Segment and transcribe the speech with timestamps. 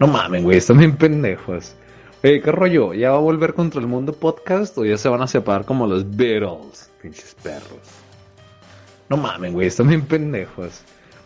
[0.00, 1.76] No mames, güey, están bien pendejos.
[2.24, 2.94] Oye, ¿qué rollo?
[2.94, 5.86] ¿Ya va a volver contra el mundo podcast o ya se van a separar como
[5.86, 6.90] los Beatles?
[7.00, 7.78] Pinches perros.
[9.08, 10.80] No mames, güey, están bien pendejos.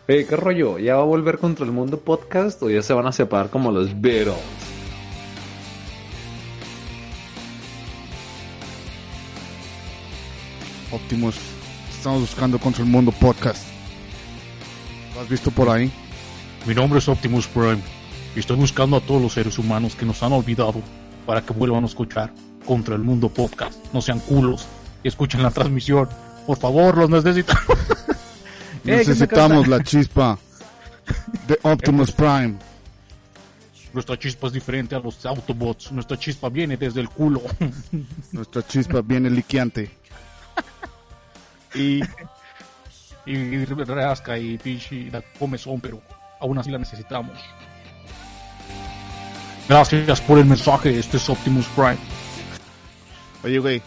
[0.07, 0.77] Oye, ¿qué rollo?
[0.77, 3.71] ¿Ya va a volver contra el mundo podcast o ya se van a separar como
[3.71, 4.35] los Beatles?
[10.91, 11.37] Optimus,
[11.89, 13.67] estamos buscando contra el mundo podcast.
[15.15, 15.91] ¿Lo has visto por ahí?
[16.67, 17.98] Mi nombre es Optimus Prime
[18.39, 20.81] estoy buscando a todos los seres humanos que nos han olvidado
[21.25, 22.33] para que vuelvan a escuchar
[22.65, 23.75] contra el mundo podcast.
[23.93, 24.67] No sean culos
[25.03, 26.09] y escuchen la transmisión.
[26.45, 27.77] Por favor, los necesitamos.
[28.83, 30.37] Necesitamos la chispa
[31.47, 32.55] de Optimus Prime.
[33.93, 35.91] Nuestra chispa es diferente a los Autobots.
[35.91, 37.41] Nuestra chispa viene desde el culo.
[38.31, 39.91] Nuestra chispa viene liqueante.
[41.75, 42.01] Y,
[43.25, 46.01] y rasca y pinche la comezón, pero
[46.39, 47.37] aún así la necesitamos.
[49.69, 51.97] Gracias por el mensaje, este es Optimus Prime.
[53.43, 53.81] Oye, güey,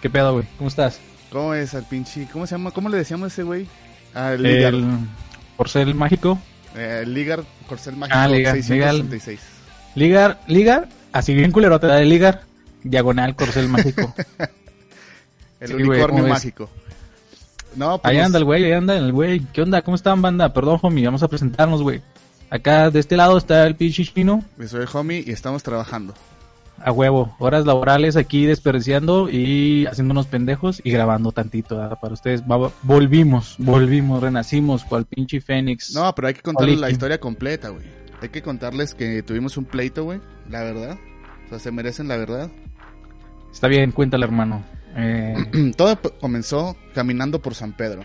[0.00, 0.46] ¿Qué pedo, güey?
[0.56, 1.00] ¿Cómo estás?
[1.32, 2.28] ¿cómo es al pinche?
[2.32, 2.70] ¿Cómo se llama?
[2.70, 3.66] ¿Cómo le decíamos a ese güey?
[4.14, 4.72] Al Ligar.
[4.74, 4.86] El
[5.56, 6.38] Porcel mágico.
[6.76, 9.40] Eh, Ligar Corcel Mágico Ah, Ligar, 666.
[9.94, 12.42] Ligar, Ligar, así bien culero te da de Ligar.
[12.84, 14.14] Diagonal Corcel mágico.
[15.60, 16.70] El Sí, unicornio mágico.
[17.74, 19.40] No, pues Ahí anda el güey, ahí anda el güey.
[19.52, 19.80] ¿Qué onda?
[19.82, 20.52] ¿Cómo están, banda?
[20.52, 22.02] Perdón, homie, vamos a presentarnos, güey.
[22.50, 24.44] Acá de este lado está el pinche chino.
[24.58, 26.14] yo soy el homie y estamos trabajando.
[26.78, 31.98] A huevo, horas laborales aquí desperdiciando y haciéndonos pendejos y grabando tantito ¿verdad?
[32.00, 32.42] para ustedes.
[32.82, 35.94] Volvimos, volvimos, renacimos cual pinche Fénix.
[35.94, 37.84] No, pero hay que contarles la historia completa, güey.
[38.20, 40.20] Hay que contarles que tuvimos un pleito, güey.
[40.50, 40.98] La verdad.
[41.46, 42.50] O sea, se merecen la verdad.
[43.52, 44.62] Está bien, cuéntale, hermano.
[44.96, 45.34] Eh,
[45.76, 48.02] Todo comenzó caminando por San Pedro.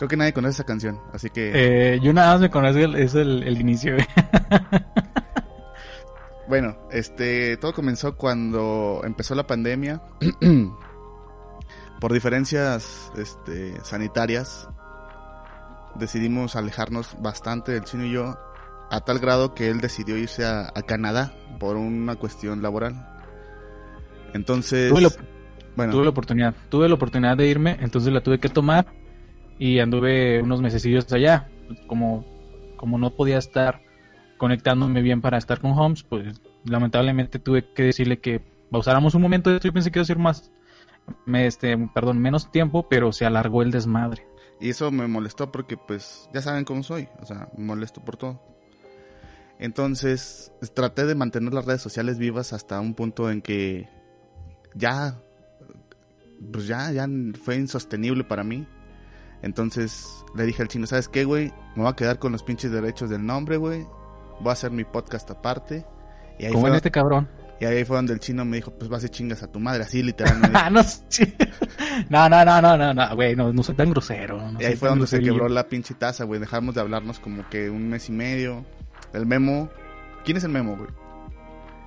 [0.00, 1.50] Creo que nadie conoce esa canción, así que
[1.94, 3.96] eh, yo nada más me conozco, el- es el, el inicio.
[6.48, 10.00] bueno, este todo comenzó cuando empezó la pandemia.
[12.00, 14.70] por diferencias este, sanitarias
[15.96, 18.38] decidimos alejarnos bastante del chino y yo
[18.90, 23.06] a tal grado que él decidió irse a, a Canadá por una cuestión laboral.
[24.32, 25.10] Entonces, Tuve la-
[25.76, 28.86] bueno, Tuve la oportunidad, tuve la oportunidad de irme, entonces la tuve que tomar
[29.60, 31.48] y anduve unos mesecillos allá.
[31.86, 32.24] Como,
[32.76, 33.82] como no podía estar
[34.38, 38.40] conectándome bien para estar con Holmes, pues lamentablemente tuve que decirle que
[38.70, 39.56] pausáramos un momento.
[39.58, 40.50] Yo pensé que iba a ser más,
[41.26, 44.26] me, este, perdón, menos tiempo, pero se alargó el desmadre.
[44.60, 47.08] Y eso me molestó porque, pues, ya saben cómo soy.
[47.20, 48.42] O sea, me molesto por todo.
[49.58, 53.90] Entonces, traté de mantener las redes sociales vivas hasta un punto en que
[54.74, 55.20] ya,
[56.50, 57.06] pues ya, ya
[57.42, 58.66] fue insostenible para mí.
[59.42, 61.52] Entonces, le dije al chino, ¿sabes qué, güey?
[61.76, 63.86] Me voy a quedar con los pinches derechos del nombre, güey.
[64.40, 65.84] Voy a hacer mi podcast aparte.
[66.38, 67.28] Y ahí, Como fue, en este cabrón.
[67.60, 69.82] y ahí fue donde el chino me dijo, pues vas y chingas a tu madre,
[69.84, 70.58] así literalmente.
[72.08, 74.50] No, no, no, no, no, no, güey, no, no soy tan grosero.
[74.52, 76.40] no Y ahí fue donde se quebró la pinche taza, güey.
[76.40, 78.64] Dejamos de hablarnos como que un mes y medio.
[79.12, 79.68] El memo.
[80.24, 80.88] ¿Quién es el memo, güey?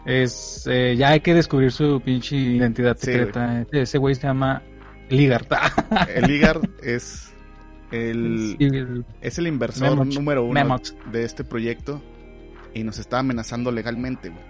[0.05, 3.61] Es, eh, ya hay que descubrir su pinche identidad Sí, secreta.
[3.61, 4.61] Ese- Ese güey se llama
[5.09, 5.71] Ligarta.
[6.13, 7.32] El Ligar es
[7.93, 10.79] el, Sí, el- es el inversor número uno
[11.11, 12.01] de este proyecto.
[12.73, 14.41] Y nos está amenazando legalmente, güey.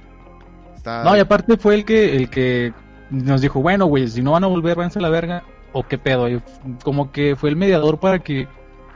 [0.76, 1.04] Está...
[1.04, 2.74] No, y aparte fue el que, el que
[3.10, 5.44] nos dijo, bueno, güey, si no van a volver, váyanse a la verga.
[5.74, 6.30] O qué pedo.
[6.30, 6.42] Y
[6.84, 8.48] como que fue el mediador para que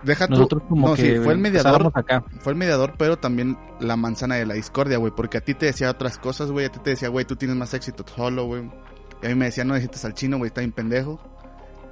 [0.04, 1.92] Deja tú- nosotros como no, que sí, fue el mediador.
[1.94, 2.24] acá.
[2.40, 5.12] Fue el mediador, pero también la manzana de la discordia, güey.
[5.14, 6.66] Porque a ti te decía otras cosas, güey.
[6.68, 8.62] A ti te decía, güey, tú tienes más éxito solo, güey.
[9.22, 11.20] Y a mí me decía, no necesitas al chino, güey, está bien pendejo.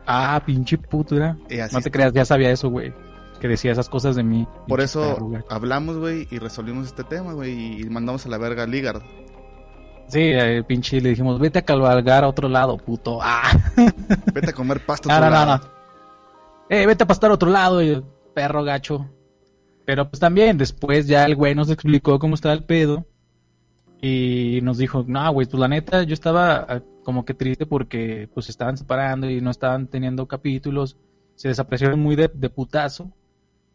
[0.06, 2.94] Ah, pinche puto, No te creas, ya sabía eso, güey.
[3.40, 4.48] Que decía esas cosas de mí.
[4.68, 8.64] Por eso perro, hablamos, güey, y resolvimos este tema, güey, y mandamos a la verga
[8.64, 9.02] a Ligard.
[10.08, 13.20] Sí, el pinche le dijimos, vete a cabalgar a otro lado, puto.
[13.22, 13.52] Ah.
[14.34, 15.12] Vete a comer pasto.
[15.12, 15.58] A no, no, lado.
[15.58, 15.76] no.
[16.70, 18.04] Eh, vete a pastar a otro lado, y el
[18.34, 19.10] perro gacho.
[19.86, 23.06] Pero pues también, después ya el güey nos explicó cómo estaba el pedo.
[24.08, 28.30] Y nos dijo, no, güey, pues la neta, yo estaba ah, como que triste porque
[28.34, 30.96] pues estaban separando y no estaban teniendo capítulos.
[31.36, 33.12] Se desaparecieron muy de, de putazo.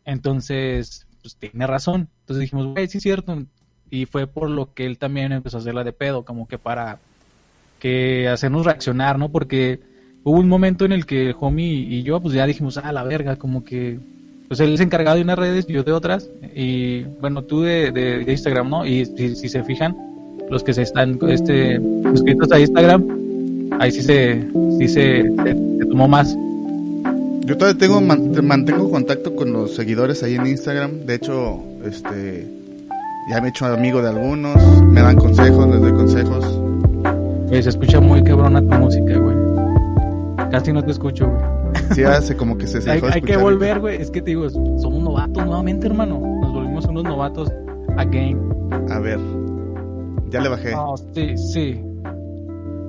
[0.05, 2.09] Entonces, pues tiene razón.
[2.21, 3.45] Entonces dijimos, güey, sí es cierto.
[3.91, 7.01] Y fue por lo que él también empezó a hacerla de pedo, como que para
[7.81, 9.31] que hacernos reaccionar, ¿no?
[9.31, 9.81] Porque
[10.23, 13.37] hubo un momento en el que homie y yo, pues ya dijimos, ah, la verga,
[13.37, 13.99] como que,
[14.49, 18.25] pues él es encargado de unas redes yo de otras, y bueno, tú de, de-
[18.25, 18.87] de Instagram, ¿no?
[18.87, 19.97] Y si, si se fijan,
[20.51, 21.81] los que se están este,
[22.13, 23.05] suscritos a Instagram,
[23.79, 24.43] ahí sí se,
[24.79, 26.37] sí se, se- se tomó más.
[27.45, 31.07] Yo todavía tengo, man- te- mantengo contacto con los seguidores ahí en Instagram.
[31.07, 32.47] De hecho, este,
[33.31, 36.59] Ya me he hecho amigo de algunos, me dan consejos, les doy consejos.
[37.49, 39.37] Güey, se escucha muy cabrona tu música, güey.
[40.51, 41.85] Casi no te escucho, güey.
[41.95, 44.01] Sí, hace como que se Hay, dejó de hay que volver, güey.
[44.01, 46.21] Es que te digo, somos novatos nuevamente, hermano.
[46.41, 47.53] Nos volvimos unos novatos
[47.97, 48.39] again.
[48.91, 49.19] A ver,
[50.31, 50.73] ya le bajé.
[50.73, 51.81] No, sí, sí.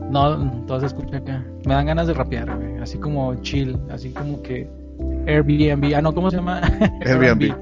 [0.10, 1.44] No, se escucha acá.
[1.66, 2.78] Me dan ganas de rapear, güey.
[2.80, 4.70] Así como chill, así como que
[5.28, 5.94] Airbnb.
[5.96, 6.60] Ah, no, ¿cómo se llama?
[7.06, 7.54] Airbnb.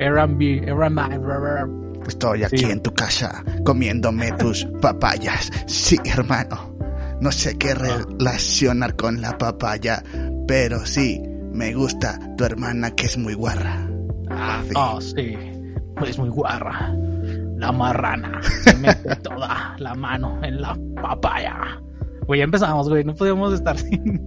[0.00, 0.68] Airbnb.
[0.68, 1.82] Airbnb.
[2.06, 2.64] Estoy aquí Sí.
[2.70, 5.50] en tu casa comiéndome tus papayas.
[5.66, 6.72] Sí, hermano.
[7.20, 10.02] No sé qué relacionar con la papaya,
[10.48, 11.22] pero sí,
[11.52, 13.86] me gusta tu hermana que es muy guarra.
[14.30, 14.72] Ah, Sí.
[14.76, 15.36] oh, sí.
[16.04, 16.92] Es muy guarra.
[17.62, 18.40] La marrana.
[18.42, 21.80] Se mete toda la mano en la papaya.
[22.26, 23.04] Güey, ya empezamos, güey.
[23.04, 24.20] No podíamos estar sin,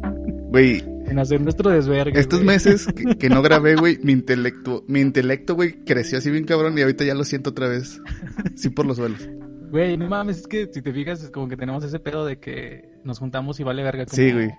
[0.51, 2.17] Güey, sin hacer nuestro desvergue.
[2.19, 2.47] estos güey.
[2.47, 6.77] meses que, que no grabé, güey, mi intelecto, mi intelecto, güey, creció así bien cabrón
[6.77, 8.01] y ahorita ya lo siento otra vez.
[8.55, 9.29] Sí por los suelos.
[9.69, 12.39] Güey, no mames, es que si te fijas, es como que tenemos ese pedo de
[12.39, 14.05] que nos juntamos y vale verga.
[14.05, 14.49] Como Sí, güey.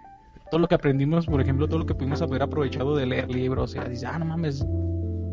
[0.51, 3.71] Todo lo que aprendimos, por ejemplo, todo lo que pudimos haber aprovechado de leer libros,
[3.71, 4.65] o sea, dices, ah, no mames,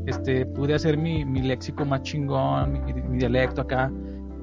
[0.05, 3.91] este, pude hacer mi, mi léxico más chingón, mi, mi dialecto acá,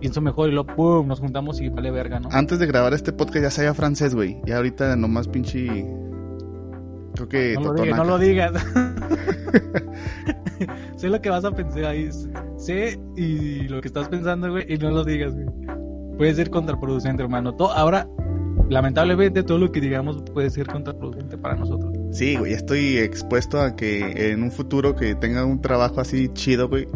[0.00, 2.28] pienso mejor y luego, pum, nos juntamos y vale verga, ¿no?
[2.32, 4.40] Antes de grabar este podcast ya sabía francés, güey.
[4.46, 5.86] Y ahorita nomás pinche...
[7.14, 7.54] Creo que...
[7.54, 8.52] No lo digas, no lo digas.
[10.96, 12.08] sé lo que vas a pensar ahí.
[12.56, 15.46] Sé y lo que estás pensando, güey, y no lo digas, güey.
[16.16, 17.54] Puede ser contraproducente, hermano.
[17.54, 18.06] To- ahora,
[18.70, 21.92] lamentablemente, todo lo que digamos puede ser contraproducente para nosotros.
[22.12, 26.68] Sí, güey, estoy expuesto a que en un futuro que tenga un trabajo así chido,
[26.68, 26.86] güey,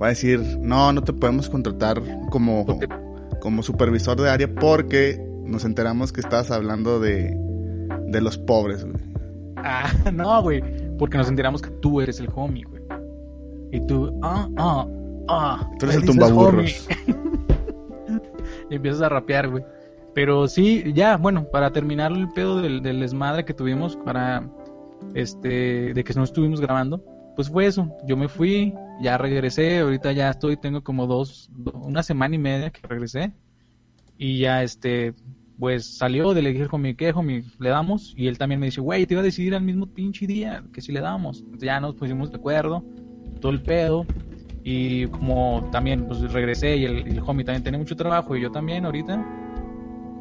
[0.00, 2.66] va a decir, no, no te podemos contratar como,
[3.40, 7.36] como supervisor de área porque nos enteramos que estabas hablando de,
[8.06, 9.02] de los pobres, güey.
[9.56, 10.62] Ah, no, güey.
[10.98, 12.82] Porque nos enteramos que tú eres el homie, güey.
[13.72, 14.86] Y tú, ah, ah,
[15.28, 15.70] ah.
[15.78, 16.86] Tú eres el tumbaburros.
[18.70, 19.64] y empiezas a rapear, güey.
[20.14, 24.48] Pero sí, ya, bueno, para terminar el pedo del, desmadre que tuvimos para,
[25.14, 27.02] este, de que no estuvimos grabando,
[27.34, 27.90] pues fue eso.
[28.06, 32.38] Yo me fui, ya regresé, ahorita ya estoy, tengo como dos, do- una semana y
[32.38, 33.32] media que regresé.
[34.18, 35.14] Y ya, este,
[35.58, 37.44] pues salió, le dije, homie, ¿qué, homie?
[37.58, 38.14] Le damos.
[38.16, 40.80] Y él también me dice, güey, te iba a decidir al mismo pinche día que
[40.82, 41.44] si le damos.
[41.58, 42.84] Ya nos pusimos de acuerdo,
[43.40, 44.06] todo el pedo.
[44.64, 48.50] Y como también, pues regresé y el, el homie también tiene mucho trabajo y yo
[48.52, 49.24] también ahorita,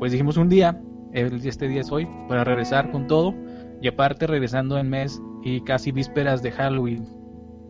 [0.02, 0.82] pues dijimos un día,
[1.14, 3.36] este día es hoy, para regresar con todo.
[3.84, 7.08] Y aparte regresando en mes y casi vísperas de Halloween,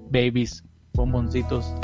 [0.09, 0.63] babies,
[0.93, 1.75] bomboncitos,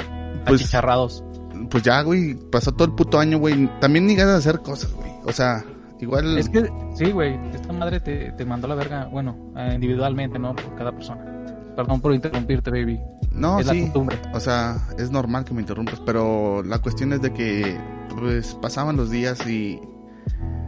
[0.46, 1.22] Pues- achicharrados.
[1.70, 3.70] Pues ya, güey, pasó todo el puto año, güey.
[3.82, 5.12] También ni ganas de hacer cosas, güey.
[5.26, 5.66] O sea,
[6.00, 6.38] igual...
[6.38, 10.56] Es que, sí, güey, esta madre te, te mandó a la verga, bueno, individualmente, ¿no?
[10.56, 11.26] Por cada persona.
[11.76, 13.02] Perdón por interrumpirte, baby.
[13.34, 13.82] No, es la sí.
[13.82, 14.18] costumbre.
[14.34, 17.78] O sea, es normal que me interrumpas, pero la cuestión es de que
[18.18, 19.82] pues pasaban los días y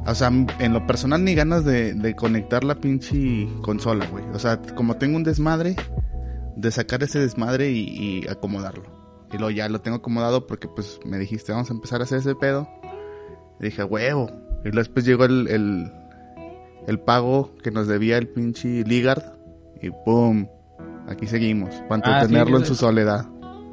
[0.06, 4.24] o sea, en lo personal ni ganas de, de conectar la pinche consola, güey.
[4.34, 5.76] O sea, como tengo un desmadre,
[6.56, 8.84] de sacar ese desmadre y, y acomodarlo.
[9.32, 12.20] Y luego ya lo tengo acomodado porque pues me dijiste, vamos a empezar a hacer
[12.20, 12.68] ese pedo.
[13.60, 14.30] Y dije, huevo.
[14.62, 15.92] Y luego después llegó el, el,
[16.88, 19.24] el pago que nos debía el pinche Ligard.
[19.82, 20.48] Y pum,
[21.08, 21.75] aquí seguimos.
[21.88, 23.28] Para Ah, sí, en su soledad.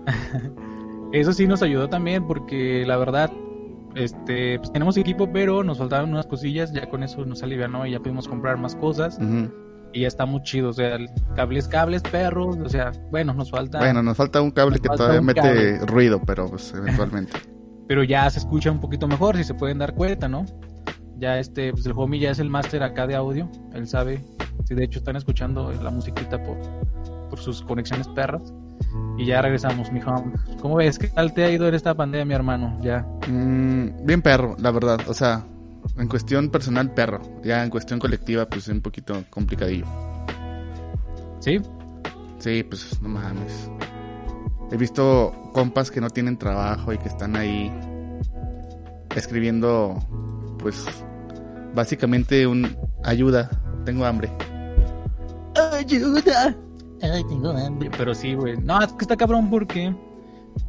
[1.12, 3.32] Eso sí nos ayudó también porque la verdad,
[3.96, 7.92] este, pues tenemos equipo, pero nos faltaban unas cosillas, ya con eso nos alivianó y
[7.92, 9.18] ya pudimos comprar más cosas
[9.92, 13.50] y ya está muy chido, o sea, el- cables, cables, perros, o sea, bueno, nos
[13.50, 15.78] falta, Bueno, nos falta un cable que todavía mete cable.
[15.86, 17.32] ruido, pero pues eventualmente.
[17.88, 20.44] pero ya se escucha un poquito mejor, si se pueden dar cuenta, ¿no?
[21.18, 24.22] Ya este, pues el homie ya es el máster acá de audio, él sabe,
[24.64, 26.58] si de hecho están escuchando la musiquita por,
[27.30, 28.52] por sus conexiones perras.
[29.18, 30.12] Y ya regresamos, mijo.
[30.60, 30.98] ¿Cómo ves?
[30.98, 32.78] ¿Qué tal te ha ido en esta pandemia, hermano?
[32.82, 33.06] Ya.
[33.28, 35.00] Mm, bien perro, la verdad.
[35.06, 35.44] O sea,
[35.96, 37.22] en cuestión personal, perro.
[37.42, 39.86] Ya en cuestión colectiva, pues un poquito complicadillo.
[41.40, 41.60] ¿Sí?
[42.38, 43.70] Sí, pues no mames.
[44.70, 47.72] He visto compas que no tienen trabajo y que están ahí
[49.14, 49.96] escribiendo,
[50.58, 50.84] pues,
[51.74, 53.48] básicamente un ayuda,
[53.84, 54.30] tengo hambre.
[55.72, 56.54] ¡Ayuda!
[57.02, 57.90] Ay, tengo hambre.
[57.96, 58.56] Pero sí, güey.
[58.58, 59.94] No, es que está cabrón porque.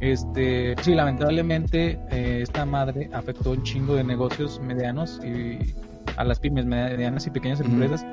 [0.00, 0.74] Este.
[0.82, 1.98] Sí, lamentablemente.
[2.10, 5.74] eh, esta madre afectó un chingo de negocios medianos y.
[6.16, 8.04] A las pymes medianas y pequeñas empresas.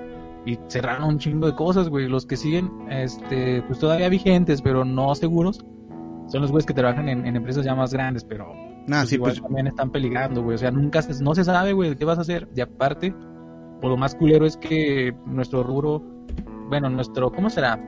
[0.46, 2.08] Y cerraron un chingo de cosas, güey.
[2.08, 3.62] Los que siguen, este.
[3.64, 5.66] Pues todavía vigentes, pero no seguros.
[6.28, 8.54] Son los güeyes que trabajan en, en empresas ya más grandes, pero.
[8.88, 10.56] Nah, pues sí, igual pues también están peligrando, güey.
[10.56, 12.48] O sea, nunca se, no se sabe, güey, qué vas a hacer.
[12.56, 13.14] Y aparte,
[13.82, 16.04] por lo más culero es que nuestro rubro,
[16.70, 17.80] bueno, nuestro, ¿cómo será?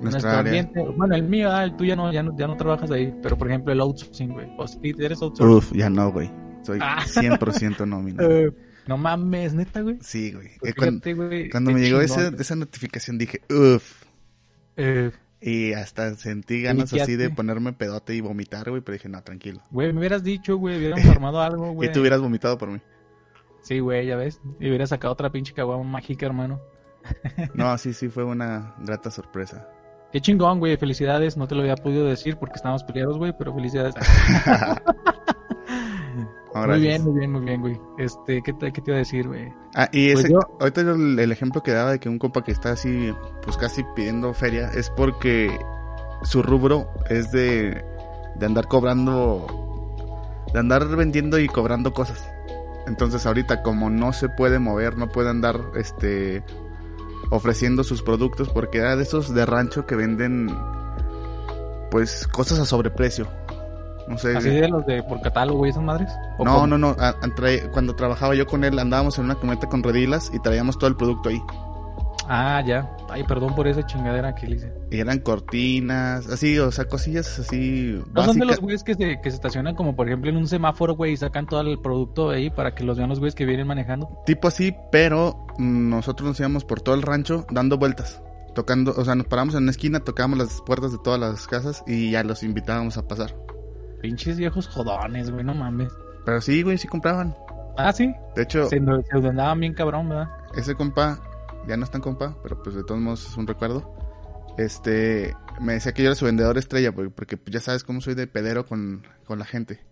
[0.00, 0.60] Nuestra área.
[0.60, 0.82] ambiente.
[0.96, 3.48] Bueno, el mío, ah, tú ya no, ya no, ya no trabajas ahí, pero por
[3.48, 4.48] ejemplo el outsourcing, güey.
[4.58, 5.56] O si eres outsourcing.
[5.56, 6.30] Uf, ya no, güey.
[6.62, 7.04] Soy Ah.
[7.06, 8.22] 100% nómina.
[8.86, 9.98] No mames, neta, güey.
[10.00, 10.48] Sí, güey.
[10.58, 14.04] Pues Eh, cuando, güey, cuando me llegó ese- esa notificación dije, uff.
[14.76, 19.22] Eh, Y hasta sentí ganas así de ponerme pedote y vomitar, güey, pero dije, no,
[19.22, 19.62] tranquilo.
[19.70, 21.88] Güey, me hubieras dicho, güey, hubiéramos armado algo, güey.
[21.88, 22.80] Y tú hubieras vomitado por mí.
[23.62, 24.40] Sí, güey, ya ves.
[24.58, 26.60] Y hubiera sacado otra pinche caguama mágica, hermano.
[27.54, 29.68] No, sí, sí, fue una grata sorpresa.
[30.12, 30.76] Qué chingón, güey.
[30.76, 31.36] Felicidades.
[31.36, 33.94] No te lo había podido decir porque estábamos peleados, güey, pero felicidades.
[36.54, 37.80] No, muy bien, muy bien, muy bien, güey.
[37.98, 39.52] Este, ¿qué te, qué te iba a decir, güey?
[39.74, 42.18] Ah, y Pues ese, yo- ahorita yo el, el ejemplo que daba de que un
[42.18, 43.12] compa que está así,
[43.42, 45.56] pues casi pidiendo feria, es porque
[46.22, 47.84] su rubro es de,
[48.34, 49.46] de andar cobrando,
[50.52, 52.28] de andar vendiendo y cobrando cosas.
[52.86, 56.42] Entonces ahorita como no se puede mover, no puede andar, este,
[57.30, 60.54] ofreciendo sus productos porque era de esos de rancho que venden,
[61.90, 63.26] pues cosas a sobreprecio.
[64.08, 64.36] No sé.
[64.36, 66.10] ¿Así de los de por catálogo y esas madres?
[66.38, 66.96] ¿O No, no, no.
[67.72, 70.96] cuando trabajaba yo con él, andábamos en una camioneta con redilas y traíamos todo el
[70.96, 71.40] producto ahí.
[72.32, 72.88] Ah, ya.
[73.08, 74.72] Ay, perdón por esa chingadera que le hice.
[74.92, 78.46] Y eran cortinas, así, o sea, cosillas así ¿No son de básicas.
[78.46, 81.16] los güeyes que se, que se estacionan como, por ejemplo, en un semáforo, güey, y
[81.16, 84.22] sacan todo el producto de ahí para que los vean los güeyes que vienen manejando?
[84.26, 88.22] Tipo así, pero nosotros nos íbamos por todo el rancho dando vueltas.
[88.54, 91.82] Tocando, o sea, nos paramos en una esquina, tocábamos las puertas de todas las casas
[91.88, 93.34] y ya los invitábamos a pasar.
[94.02, 95.92] Pinches viejos jodones, güey, no mames.
[96.24, 97.34] Pero sí, güey, sí compraban.
[97.76, 98.14] Ah, sí.
[98.36, 100.28] De hecho, Se, se andaban bien cabrón, ¿verdad?
[100.54, 101.20] ese compa,
[101.68, 103.94] ya no es tan compa, pero pues de todos modos es un recuerdo.
[104.58, 108.14] Este, me decía que yo era su vendedor estrella, porque, porque ya sabes cómo soy
[108.14, 109.84] de pedero con, con la gente.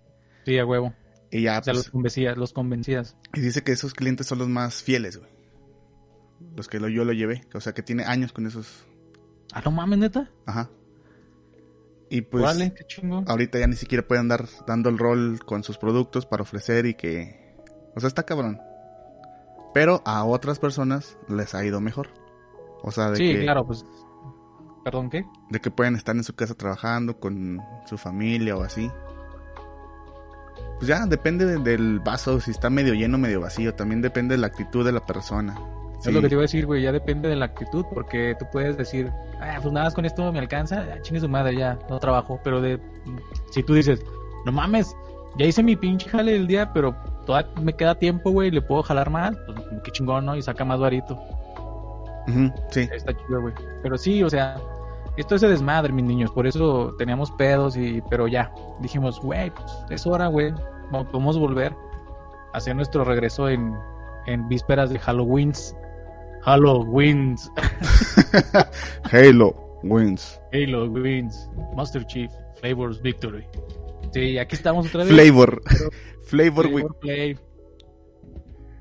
[0.44, 0.92] Sí, a huevo.
[1.30, 3.16] Y ya, O sea, pues, los convencías, los convencías.
[3.34, 5.30] y dice que esos clientes son los más fieles, güey.
[6.56, 8.86] Los que lo, yo lo llevé, o sea, que tiene años con esos,
[9.52, 10.30] Ah, no mames, neta.
[10.46, 10.70] ajá.
[12.10, 13.22] Y pues, Órale, qué chingo.
[13.26, 16.94] ahorita ya ni siquiera puede andar dando el rol con sus productos para ofrecer y
[16.94, 17.54] que,
[17.94, 18.58] o sea, está cabrón.
[19.74, 22.08] Pero a otras personas les ha ido mejor.
[22.82, 23.42] O sea, de Sí, que...
[23.42, 23.84] claro, pues.
[24.84, 25.26] ¿Perdón qué?
[25.50, 28.90] de que pueden estar en su casa trabajando con su familia o así.
[30.78, 33.74] Pues ya depende de- del vaso, si está medio lleno, medio vacío.
[33.74, 35.56] También depende de la actitud de la persona.
[36.00, 36.10] Sí.
[36.10, 36.82] Es lo que te iba a decir, güey.
[36.82, 39.10] Ya depende de la actitud, porque tú puedes decir,
[39.40, 42.40] ah, pues nada más con esto me alcanza, ah, chingue su madre, ya, no trabajo.
[42.44, 42.80] Pero de
[43.50, 44.00] si tú dices,
[44.46, 44.94] no mames,
[45.36, 46.94] ya hice mi pinche jale del día, pero
[47.26, 50.36] todavía me queda tiempo, güey, le puedo jalar más, pues qué chingón, ¿no?
[50.36, 51.14] Y saca más varito.
[52.28, 52.88] Ujú, sí.
[52.92, 53.54] Está chido, güey.
[53.82, 54.56] Pero sí, o sea,
[55.16, 56.30] esto es de desmadre, mis niños.
[56.30, 60.52] Por eso teníamos pedos y, pero ya, dijimos, güey, pues es hora, güey.
[60.90, 61.74] Podemos volver
[62.52, 63.74] a hacer nuestro regreso en,
[64.26, 65.52] en vísperas de Halloween.
[66.42, 67.36] Halloween.
[69.12, 70.40] Halo wins.
[70.52, 71.48] Halo Wins.
[71.74, 72.30] Master Chief.
[72.60, 73.46] Flavors Victory.
[74.12, 75.12] Sí, aquí estamos otra vez.
[75.12, 75.62] Flavor.
[76.26, 77.38] Flavor, Flavor Play.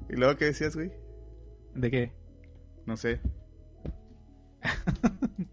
[0.10, 0.92] ¿Y luego qué decías, güey?
[1.76, 2.12] ¿De qué?
[2.86, 3.22] No sé.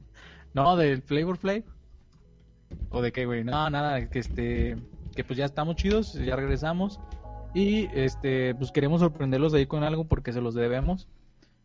[0.54, 1.64] No, del Flavor Play.
[2.90, 3.42] ¿O de qué, güey?
[3.42, 4.76] No, nada, que este
[5.14, 7.00] que pues ya estamos chidos, ya regresamos
[7.54, 11.08] y este pues queremos sorprenderlos ahí con algo porque se los debemos.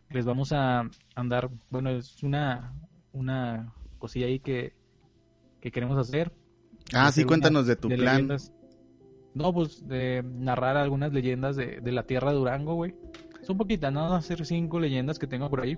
[0.09, 2.73] Les vamos a andar, bueno, es una
[3.11, 4.73] una cosilla ahí que
[5.61, 6.31] que queremos hacer.
[6.93, 8.15] Ah, Hacer sí, cuéntanos de tu de plan.
[8.15, 8.51] leyendas.
[9.34, 12.96] No, pues de narrar algunas leyendas de, de la tierra de Durango, güey.
[13.43, 15.77] Son poquitas, no van a ser cinco leyendas que tengo por ahí.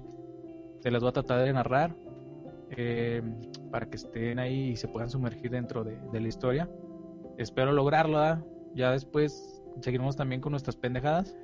[0.79, 1.95] Se las voy a tratar de narrar
[2.71, 3.21] eh,
[3.71, 6.69] para que estén ahí y se puedan sumergir dentro de, de la historia.
[7.37, 8.43] Espero lograrlo, ¿verdad?
[8.73, 11.35] Ya después seguiremos también con nuestras pendejadas.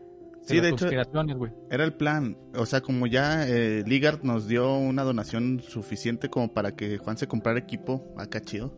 [0.41, 2.37] Sí, de hecho, era el plan.
[2.55, 7.17] O sea, como ya eh, Ligard nos dio una donación suficiente como para que Juan
[7.17, 8.73] se comprara equipo acá chido.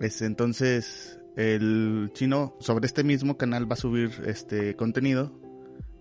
[0.00, 5.32] Es, entonces, el chino sobre este mismo canal va a subir este contenido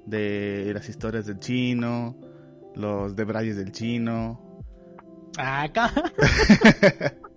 [0.06, 2.18] de las historias del chino,
[2.76, 4.64] los debrayes del chino.
[5.38, 5.92] Ah, Acá.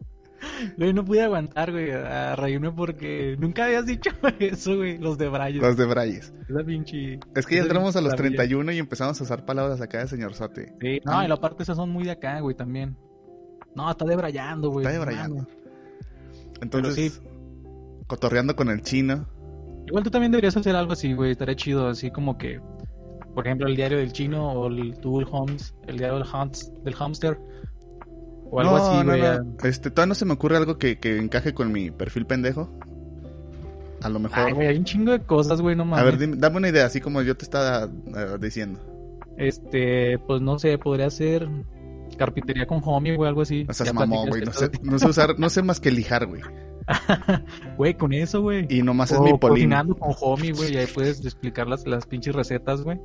[0.77, 5.59] No pude aguantar, güey, a reírme porque nunca habías dicho eso, güey, los de Brian.
[5.59, 6.33] Los debrayes.
[6.49, 7.21] Esa pinche...
[7.35, 8.37] Es que ya entramos a los maravilla.
[8.37, 10.75] 31 y empezamos a usar palabras acá de señor Sote.
[10.81, 12.97] Sí, no, y la parte esas son muy de acá, güey, también.
[13.75, 14.85] No, está debrayando, güey.
[14.85, 15.37] Está debrayando.
[15.37, 15.62] mames.
[16.63, 17.21] Entonces,
[18.07, 19.27] cotorreando con el chino.
[19.87, 22.61] Igual tú también deberías hacer algo así, güey, estaría chido, así como que,
[23.35, 26.27] por ejemplo, el diario del chino o el Tool Homes, el diario del,
[26.95, 27.39] hamster,
[28.51, 29.21] o algo no, así, no, güey.
[29.23, 29.57] no.
[29.69, 32.71] Este, todavía no se me ocurre algo que, que encaje con mi perfil pendejo.
[34.03, 34.39] A lo mejor.
[34.39, 36.01] Ay, güey, hay un chingo de cosas, güey, no mames.
[36.01, 38.81] a ver, dime- dame una idea, así como yo te estaba eh, diciendo.
[39.37, 41.49] Este, pues no sé, podría ser
[42.17, 43.67] carpintería con homie, güey, algo así.
[43.69, 44.43] O sea, Ya se mamó, güey.
[44.43, 46.43] No sé, platicaste no sé usar, no sé más que lijar, güey.
[47.77, 48.67] Güey, con eso, güey.
[48.69, 49.71] Y nomás es mi polín.
[49.71, 52.99] cocinando con homie, güey, y ahí puedes explicar las, las pinches recetas, güey.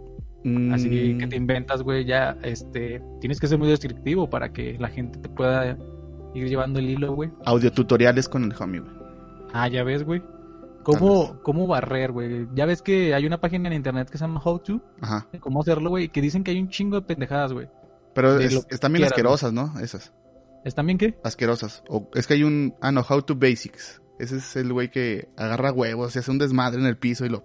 [0.44, 4.78] Mm, Así que te inventas, güey, ya, este, tienes que ser muy descriptivo para que
[4.80, 5.78] la gente te pueda
[6.34, 7.30] ir llevando el hilo, güey.
[7.46, 8.94] Audiotutoriales con el homie, güey.
[9.54, 10.22] Ah, ya ves, güey.
[10.84, 12.48] ¿Cómo, ¿Cómo barrer, güey?
[12.56, 15.28] Ya ves que hay una página en internet que se llama How To, Ajá.
[15.42, 17.68] cómo hacerlo, güey, que dicen que hay un chingo de pendejadas, güey.
[18.18, 19.80] Pero es- que están bien asquerosas, ¿no?
[19.80, 20.12] Esas.
[20.66, 21.18] ¿Están bien qué?
[21.24, 21.84] Asquerosas.
[21.88, 22.76] O, es que hay un.
[22.82, 24.02] Ah, no, How to Basics.
[24.20, 27.30] Ese es el güey que agarra huevos y hace un desmadre en el piso y
[27.30, 27.44] lo.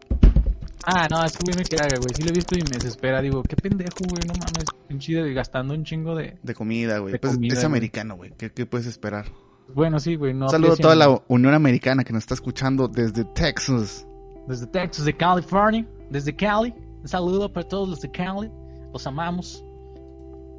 [0.84, 2.08] Ah, no, ese güey me caga, güey.
[2.14, 3.20] Sí lo he visto y me desespera.
[3.20, 4.64] Digo, qué pendejo, güey, no mames.
[4.88, 6.38] Pinche gastando un chingo de...
[6.42, 7.12] De comida, güey.
[7.12, 7.66] De Pues comida, es güey.
[7.66, 8.32] americano, güey.
[8.36, 9.26] ¿Qué, qué puedes esperar?
[9.74, 12.88] Bueno, sí, güey, no un saludo a toda la Unión Americana que nos está escuchando
[12.88, 14.04] desde Texas.
[14.48, 16.74] Desde Texas, de California, desde Cali.
[17.00, 18.50] Un saludo para todos los de Cali.
[18.92, 19.64] Los amamos.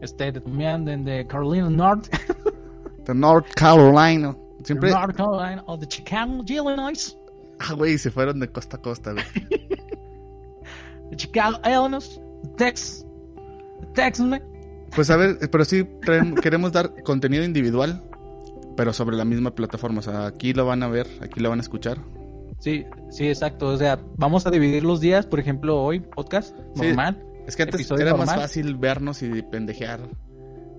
[0.03, 2.07] Este, de- también de, de Carolina North,
[3.05, 4.35] De North Carolina.
[4.63, 4.91] Siempre.
[4.91, 7.17] North Carolina, o de Chicago, Illinois.
[7.59, 9.25] Ah, güey, se fueron de costa a costa, güey.
[11.09, 12.19] De Chicago, Illinois.
[12.57, 13.05] Texas.
[13.93, 14.41] Texas, güey.
[14.95, 18.03] Pues a ver, pero sí traemos- queremos dar contenido individual,
[18.75, 19.99] pero sobre la misma plataforma.
[19.99, 21.97] O sea, aquí lo van a ver, aquí lo van a escuchar.
[22.59, 23.67] Sí, sí, exacto.
[23.67, 25.25] O sea, vamos a dividir los días.
[25.25, 26.85] Por ejemplo, hoy, podcast Sí.
[27.47, 29.99] Es que antes era más fácil vernos y pendejear.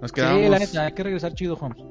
[0.00, 0.50] Nos Sí, quedábamos.
[0.50, 1.82] la neta, hay que regresar chido, Holmes.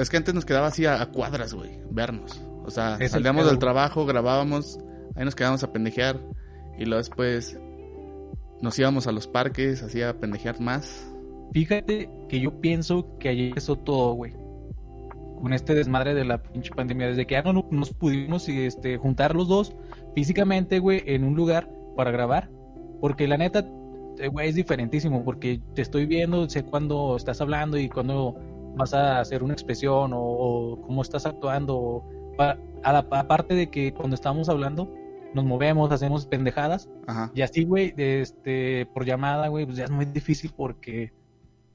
[0.00, 2.40] Es que antes nos quedaba así a, a cuadras, güey, vernos.
[2.64, 4.78] O sea, Es salíamos del trabajo, grabábamos,
[5.16, 6.20] ahí nos quedábamos a pendejear.
[6.78, 7.58] Y luego después
[8.60, 11.08] nos íbamos a los parques, así a pendejear más.
[11.52, 14.32] Fíjate que yo pienso que ahí empezó todo, güey.
[15.40, 17.08] Con este desmadre de la pinche pandemia.
[17.08, 19.74] Desde que ya no nos pudimos este, juntar los dos
[20.14, 22.48] físicamente, güey, en un lugar para grabar.
[23.00, 23.66] Porque la neta,
[24.30, 25.24] güey, es diferentísimo.
[25.24, 28.36] Porque te estoy viendo, sé cuándo estás hablando y cuándo
[28.76, 31.76] vas a hacer una expresión o, o cómo estás actuando.
[31.78, 32.04] o
[32.38, 34.92] a la- aparte de que cuando estamos hablando,
[35.34, 36.88] nos movemos, hacemos pendejadas.
[37.06, 37.30] Ajá.
[37.34, 41.12] Y así, güey, este, por llamada, güey, pues ya es muy difícil porque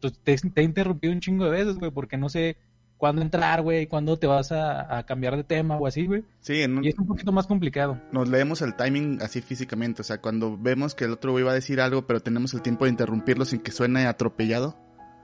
[0.01, 2.57] pues, te, te he interrumpido un chingo de veces, güey, porque no sé
[2.97, 6.23] cuándo entrar, güey, cuándo te vas a, a cambiar de tema o así, güey.
[6.39, 7.99] Sí, en un- Y es un poquito más complicado.
[8.11, 10.01] nos leemos el timing así físicamente.
[10.01, 12.61] O sea, cuando vemos que el otro güey va a decir algo, pero tenemos el
[12.61, 14.75] tiempo de interrumpirlo sin que suene atropellado.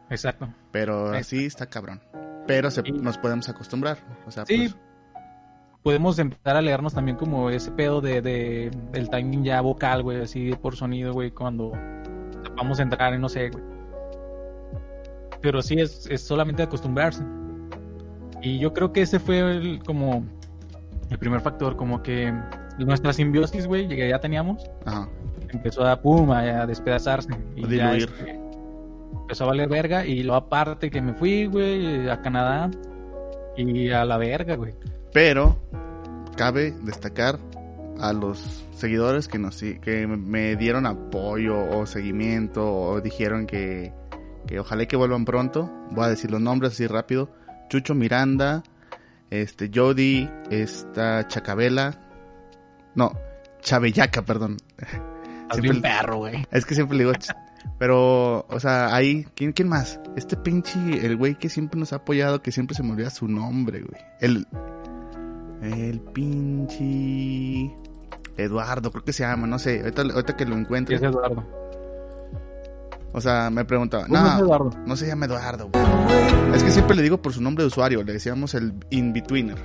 [0.09, 0.47] Exacto.
[0.71, 1.17] Pero Sí.
[1.19, 2.01] así está cabrón.
[2.45, 2.91] Pero se- Sí.
[2.91, 3.97] nos podemos acostumbrar.
[4.27, 4.57] O sea, Sí.
[4.57, 4.77] pues,
[5.81, 10.21] Podemos empezar a leernos también como ese pedo de, de el timing ya vocal, güey,
[10.21, 11.73] así por sonido, güey, cuando
[12.55, 13.62] vamos a entrar en no sé, güey.
[15.41, 17.23] Pero sí, es, es solamente acostumbrarse.
[18.43, 20.25] Y yo creo que ese fue el, como
[21.10, 22.34] el primer factor, como que
[22.77, 25.08] nuestra simbiosis, güey, que ya teníamos, ajá.
[25.49, 27.29] empezó a pum, a, despedazarse.
[27.56, 28.39] Y A ya este,
[29.21, 30.06] empezó a valer verga.
[30.06, 32.69] Y luego aparte que me fui, güey, a Canadá.
[33.56, 34.73] Y a la verga, güey.
[35.13, 35.58] Pero
[36.36, 37.39] cabe destacar
[37.99, 43.93] a los seguidores que nos que me dieron apoyo o seguimiento o dijeron que,
[44.47, 45.71] que ojalá que vuelvan pronto.
[45.91, 47.29] Voy a decir los nombres así rápido.
[47.73, 48.62] Chucho Miranda,
[49.31, 51.99] este Jody, esta Chacabela,
[52.93, 53.12] no,
[53.63, 54.57] Chabellaca, perdón.
[55.49, 56.45] Siempre- bien perro, güey.
[56.51, 57.15] Es que siempre le digo,
[57.79, 59.99] pero, o sea, ahí, ¿quién, quién más?
[60.15, 63.27] Este pinche, el güey que siempre nos ha apoyado, que siempre se me olvida su
[63.27, 64.01] nombre, güey.
[64.19, 64.45] El,
[65.63, 67.73] el pinche
[68.38, 70.95] Eduardo, creo que se llama, no sé, ahorita, ahorita que lo encuentre.
[70.97, 71.43] es Eduardo.
[73.13, 74.69] O sea, me preguntaba, ¿Cómo es no, Eduardo?
[74.86, 75.86] no se llama Eduardo, güey.
[76.56, 79.58] Es que siempre le digo por su nombre de usuario, le decíamos el in-betweener.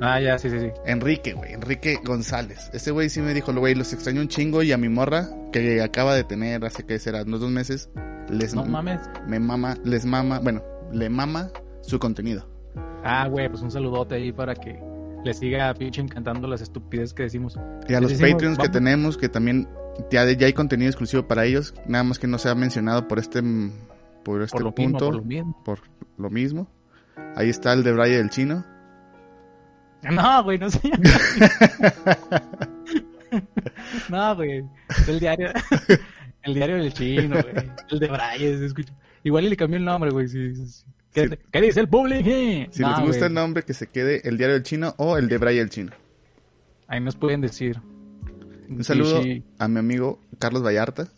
[0.00, 0.70] Ah, ya, sí, sí, sí.
[0.84, 2.70] Enrique, güey, Enrique González.
[2.74, 5.80] Ese güey sí me dijo, güey, los extraño un chingo y a mi morra, que
[5.82, 7.88] acaba de tener hace que será unos dos meses,
[8.28, 9.00] les No mames.
[9.26, 11.48] me mama, les mama, bueno, le mama
[11.80, 12.46] su contenido.
[13.04, 14.78] Ah, güey, pues un saludote ahí para que
[15.24, 17.58] le siga pinche encantando las estupideces que decimos.
[17.88, 19.66] Y a Les los decimos, Patreons que tenemos, que también
[20.10, 23.18] ya, ya hay contenido exclusivo para ellos, nada más que no se ha mencionado por
[23.18, 23.72] este, mm,
[24.24, 25.62] por este Por lo mismo, punto, por lo mismo.
[25.64, 25.80] por
[26.18, 26.68] lo mismo.
[27.34, 28.64] Ahí está el de Brian del Chino.
[30.02, 30.80] No, güey, no sé.
[34.08, 34.64] no, güey.
[35.08, 35.50] El diario.
[36.42, 37.70] El diario del chino, güey.
[37.90, 38.92] El de escucha.
[39.24, 40.28] Igual y le cambió el nombre, güey.
[40.28, 40.84] sí, sí, sí.
[41.12, 41.34] ¿Qué, Sí.
[41.50, 42.22] qué dice el público?
[42.70, 45.28] Si No, les gusta el nombre, que se quede el diario del chino o el
[45.28, 45.92] de Brian el Chino.
[46.86, 47.80] Ahí nos pueden decir.
[48.68, 49.42] Un saludo Sí, sí.
[49.58, 51.08] a mi amigo Carlos Vallarta.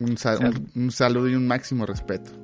[0.00, 2.30] Un, sa- un- un saludo y un máximo respeto.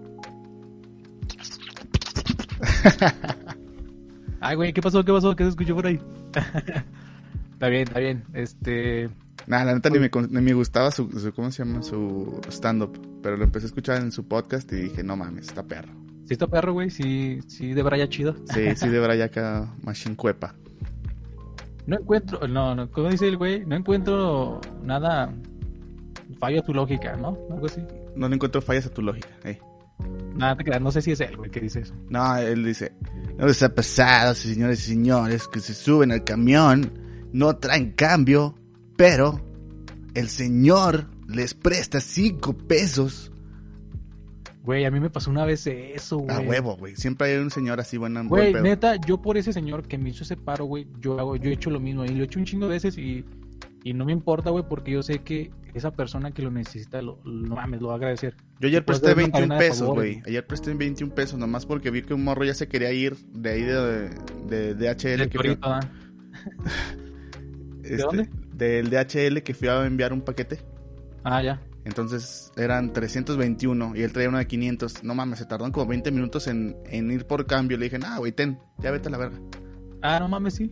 [4.41, 5.05] Ay, güey, ¿qué pasó?
[5.05, 5.35] ¿Qué pasó?
[5.37, 5.99] ¿Qué se escuchó por ahí?
[7.55, 8.25] está bien, está bien.
[8.35, 9.09] Este.
[9.47, 11.83] Nada, la neta ni me, ni me gustaba su, su- ¿cómo se llama?
[11.83, 12.99] Su stand-up.
[13.23, 15.93] pero lo empecé a escuchar en su podcast y dije, no mames, está perro.
[16.27, 18.35] Sí está perro, güey, sí, sí de Braya chido.
[18.53, 20.55] Sí, sí, de Brayaka Machine Cuepa.
[21.87, 23.65] No encuentro, no, no, ¿cómo dice el güey?
[23.67, 25.35] No encuentro nada,
[26.39, 27.37] fallo a tu lógica, ¿no?
[27.51, 27.83] Algo así.
[28.17, 29.29] No le encuentro fallas a tu lógica.
[29.45, 29.59] eh.
[30.35, 31.95] Nada, te creas, no sé si es él, güey, que dice eso.
[32.09, 32.93] No, él dice,
[33.39, 36.93] no les ha pasado, señores y señores, que se suben al camión,
[37.33, 38.57] no traen cambio,
[38.97, 39.41] pero
[40.15, 43.31] el señor les presta cinco pesos
[44.65, 46.35] Güey, a mí me pasó una vez eso, güey.
[46.35, 46.97] a huevo, güey.
[46.97, 50.09] Siempre hay un señor así buena, buen Güey, neta, yo por ese señor que me
[50.09, 52.39] hizo ese paro, güey, yo hago, yo he hecho lo mismo y lo he hecho
[52.39, 53.27] un chingo de veces y,
[53.85, 57.19] y no me importa, güey, porque yo sé que esa persona que lo necesita, lo,
[57.25, 58.37] lo- no mames, lo va a agradecer.
[58.59, 60.23] Yo ayer presté una 21 cadena de pesos, güey.
[60.25, 63.51] Ayer presté 21 pesos, nomás porque vi que un morro ya se quería ir de
[63.51, 64.09] ahí de,
[64.49, 65.21] de, DHL.
[65.21, 65.81] El que fui torito, ¿ah?
[67.83, 68.31] este, dónde?
[68.55, 70.61] Del DHL que fui a enviar un paquete.
[71.23, 71.61] Ah, ya.
[71.85, 75.05] Entonces eran 321 y él traía uno de 500.
[75.05, 77.77] No mames, se tardaron como 20 minutos en, en ir por cambio.
[77.77, 79.39] Le dije, nah, güey, ten, ya vete a la verga.
[80.03, 80.71] Ah, no mames, sí.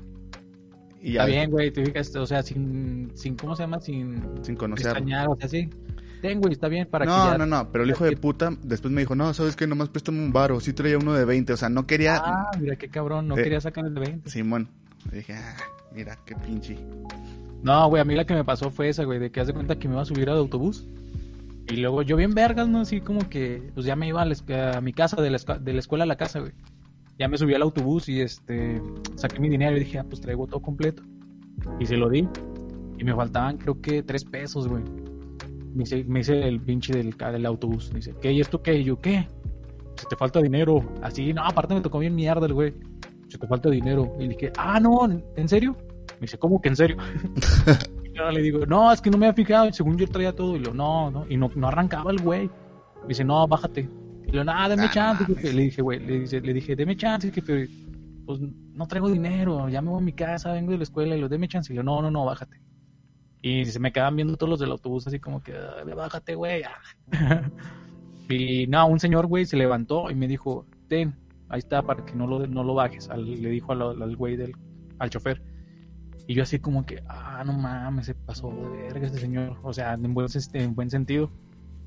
[1.00, 3.80] Y ya, Está bien, güey, te fijas, o sea, sin, sin, ¿cómo se llama?
[3.80, 4.90] Sin sin conocerlo.
[4.92, 5.68] extrañar, o sea, sí.
[6.20, 7.38] Ten, güey, está bien para que No, ya...
[7.38, 10.20] no, no, pero el hijo de puta después me dijo, no, sabes que nomás préstame
[10.20, 10.60] un varo.
[10.60, 12.18] Sí traía uno de 20, o sea, no quería.
[12.24, 14.30] Ah, mira qué cabrón, no Eh, quería sacar el de 20.
[14.30, 14.68] Simón.
[15.10, 15.56] Le dije, ah,
[15.92, 16.76] mira, qué pinche.
[17.62, 19.52] No, güey, a mí la que me pasó fue esa, güey, de que haz de
[19.52, 20.86] cuenta que me iba a subir al autobús.
[21.68, 22.80] Y luego yo bien vergas, ¿no?
[22.80, 25.78] Así como que, pues ya me iba a, la mi casa, de la, de la
[25.78, 26.52] escuela a la casa, güey.
[27.18, 28.82] Ya me subí al autobús y este,
[29.14, 31.02] saqué mi dinero y dije, ah, pues traigo todo completo.
[31.78, 32.26] Y se lo di.
[32.98, 34.82] Y me faltaban, creo que, tres pesos, güey.
[35.74, 37.90] Me dice, el pinche del, del autobús.
[37.90, 38.32] Me dice, ¿qué?
[38.32, 38.78] ¿Y esto qué?
[38.78, 39.28] Y yo, ¿qué?
[39.96, 40.84] Se te falta dinero.
[41.00, 42.74] Así, no, aparte me tocó bien mierda el güey.
[43.28, 44.14] Se te falta dinero.
[44.18, 45.76] Y le dije, ah, no, ¿en serio?
[46.22, 46.96] Me dice, ¿cómo que en serio?
[48.04, 49.66] Y yo le digo, no, es que no me había fijado.
[49.68, 50.54] Y según yo traía todo.
[50.54, 51.26] Y lo, no, no.
[51.28, 52.46] Y no, no arrancaba el güey.
[53.02, 53.88] Me dice, no, bájate.
[54.26, 55.22] Y lo, nada, deme Ah, chance.
[55.24, 55.38] mames.
[55.38, 55.52] jefe".
[55.54, 57.68] Le dije, güey, le, dice- le dije, deme chance, jefe.
[58.26, 59.68] Pues no traigo dinero.
[59.68, 61.16] Ya me voy a mi casa, vengo de la escuela.
[61.16, 61.72] Y lo, deme chance.
[61.72, 62.60] Y lo, no, no, no, bájate.
[63.40, 66.62] Y se me quedaban viendo todos los del autobús así como que, "Ah, bájate, güey.
[68.28, 71.14] y no, un señor, güey, se levantó y me dijo, ten,
[71.48, 73.08] ahí está, para que no lo, no lo bajes.
[73.10, 74.52] Al- le dijo al, al güey del,
[74.98, 75.42] al chofer.
[76.26, 79.58] Y yo así como que, ah, no mames, se pasó de verga este señor.
[79.62, 81.30] O sea, en buen, en buen sentido.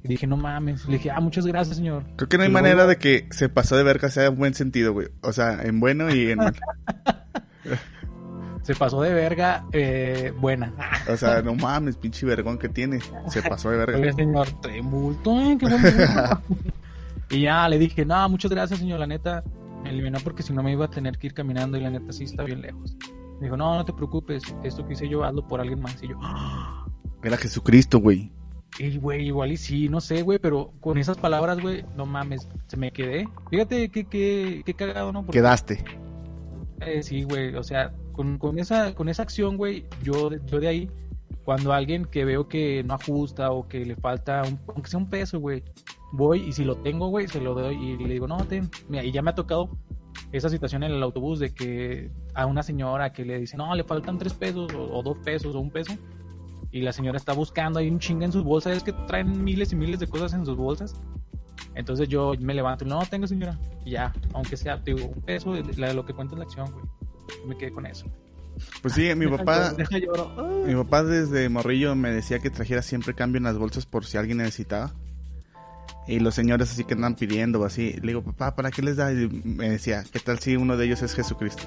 [0.04, 0.86] Y dije, no mames.
[0.88, 2.04] Le dije, ah, muchas gracias, señor.
[2.16, 4.36] Creo que no hay Y manera luego- de que se pasó de verga sea en
[4.38, 5.08] buen sentido, güey.
[5.22, 6.56] O sea, en bueno y en mal.
[8.62, 10.74] Se pasó de verga, eh, buena.
[11.08, 13.00] O sea, no mames, pinche vergón que tiene.
[13.28, 14.12] Se pasó de verga.
[14.14, 15.84] señor, trae multo, eh, qué buen.
[17.30, 19.44] Y ya le dije, no, muchas gracias, señor, la neta,
[19.84, 22.12] me eliminó porque si no me iba a tener que ir caminando y la neta
[22.12, 22.96] sí está bien lejos.
[23.40, 26.02] Me dijo, no, no te preocupes, esto que hice yo, hazlo por alguien más.
[26.02, 26.86] Y yo, "Ah".
[27.24, 28.32] Era Jesucristo, güey.
[28.78, 32.48] y güey, igual y sí, no sé, güey, pero con esas palabras, güey, no mames,
[32.68, 33.26] se me quedé.
[33.50, 35.22] Fíjate qué, qué, qué cagado, ¿no?
[35.26, 35.84] Porque- Quedaste.
[36.82, 40.68] eh, sí, güey, o sea, con, con esa con esa acción, güey, yo, yo de
[40.68, 40.92] ahí,
[41.46, 45.10] cuando alguien que veo que no ajusta o que le falta, un, aunque sea un
[45.10, 45.64] peso, güey,
[46.12, 48.70] voy y si lo tengo, güey, se lo doy y le digo, no, ten.
[48.90, 49.70] Mira, y ya me ha tocado
[50.32, 53.84] esa situación en el autobús de que a una señora que le dice, no, le
[53.84, 55.94] faltan tres pesos o, o dos pesos o un peso.
[56.72, 59.72] Y la señora está buscando ahí un chinga en sus bolsas, es que traen miles
[59.72, 60.94] y miles de cosas en sus bolsas.
[61.74, 63.58] Entonces yo me levanto y no, tengo señora.
[63.86, 66.72] Y ya, aunque sea, digo, un peso de la- lo que cuenta es la acción,
[66.72, 66.86] güey.
[67.42, 68.06] Yo me quedé con eso.
[68.82, 69.74] Pues sí, mi papá,
[70.66, 74.18] mi papá desde morrillo me decía que trajera siempre cambio en las bolsas por si
[74.18, 74.94] alguien necesitaba.
[76.08, 77.94] Y los señores así que andan pidiendo o así.
[78.02, 79.12] Le digo, papá, ¿para qué les da?
[79.12, 81.64] Y me decía, ¿qué tal si uno de ellos es Jesucristo?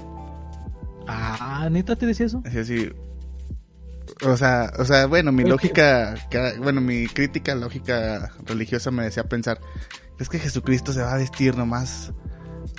[1.06, 2.42] Ah, neta te decía eso.
[2.46, 2.92] Así, así.
[4.24, 9.24] O sea, o sea, bueno, mi lógica, ca- bueno, mi crítica lógica religiosa me decía
[9.24, 9.60] pensar,
[10.18, 12.12] es que Jesucristo se va a vestir nomás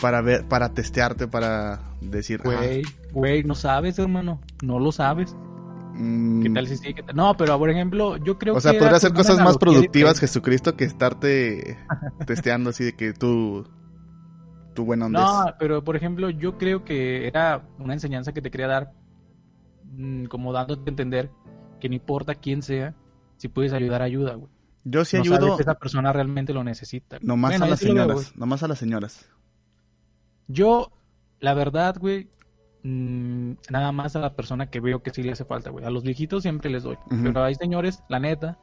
[0.02, 4.41] para ver, para testearte, para decir, ah, Güey, güey, no sabes, hermano.
[4.63, 5.36] No lo sabes.
[5.99, 6.93] Mm, ¿Qué tal si sí?
[6.93, 7.15] ¿Qué tal?
[7.15, 8.79] No, pero por ejemplo, yo creo o sea, que.
[8.79, 10.19] podría hacer cosas más productivas diferente.
[10.19, 11.77] Jesucristo que estarte
[12.25, 13.67] testeando así de que tú,
[14.73, 15.19] tú buen onda.
[15.19, 18.93] No, pero por ejemplo, yo creo que era una enseñanza que te quería dar,
[19.91, 21.31] mm, como dándote a entender
[21.79, 22.95] que no importa quién sea,
[23.38, 24.51] si puedes ayudar, ayuda, güey.
[24.83, 27.17] Yo sí no sabes ayudo si esa persona realmente lo necesita.
[27.17, 27.27] güey.
[27.27, 29.29] nomás Bueno, a las veo, señoras, nomás a las señoras.
[30.47, 30.91] Yo,
[31.39, 32.29] la verdad, güey,
[32.83, 35.85] mm, nada más a la persona que veo que sí le hace falta, güey.
[35.85, 36.97] A los viejitos siempre les doy.
[37.09, 38.57] Pero hay señores, la neta,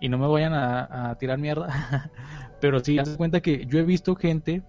[0.00, 2.10] y no me vayan a, a tirar mierda,
[2.60, 4.62] pero sí, haz cuenta que yo he visto gente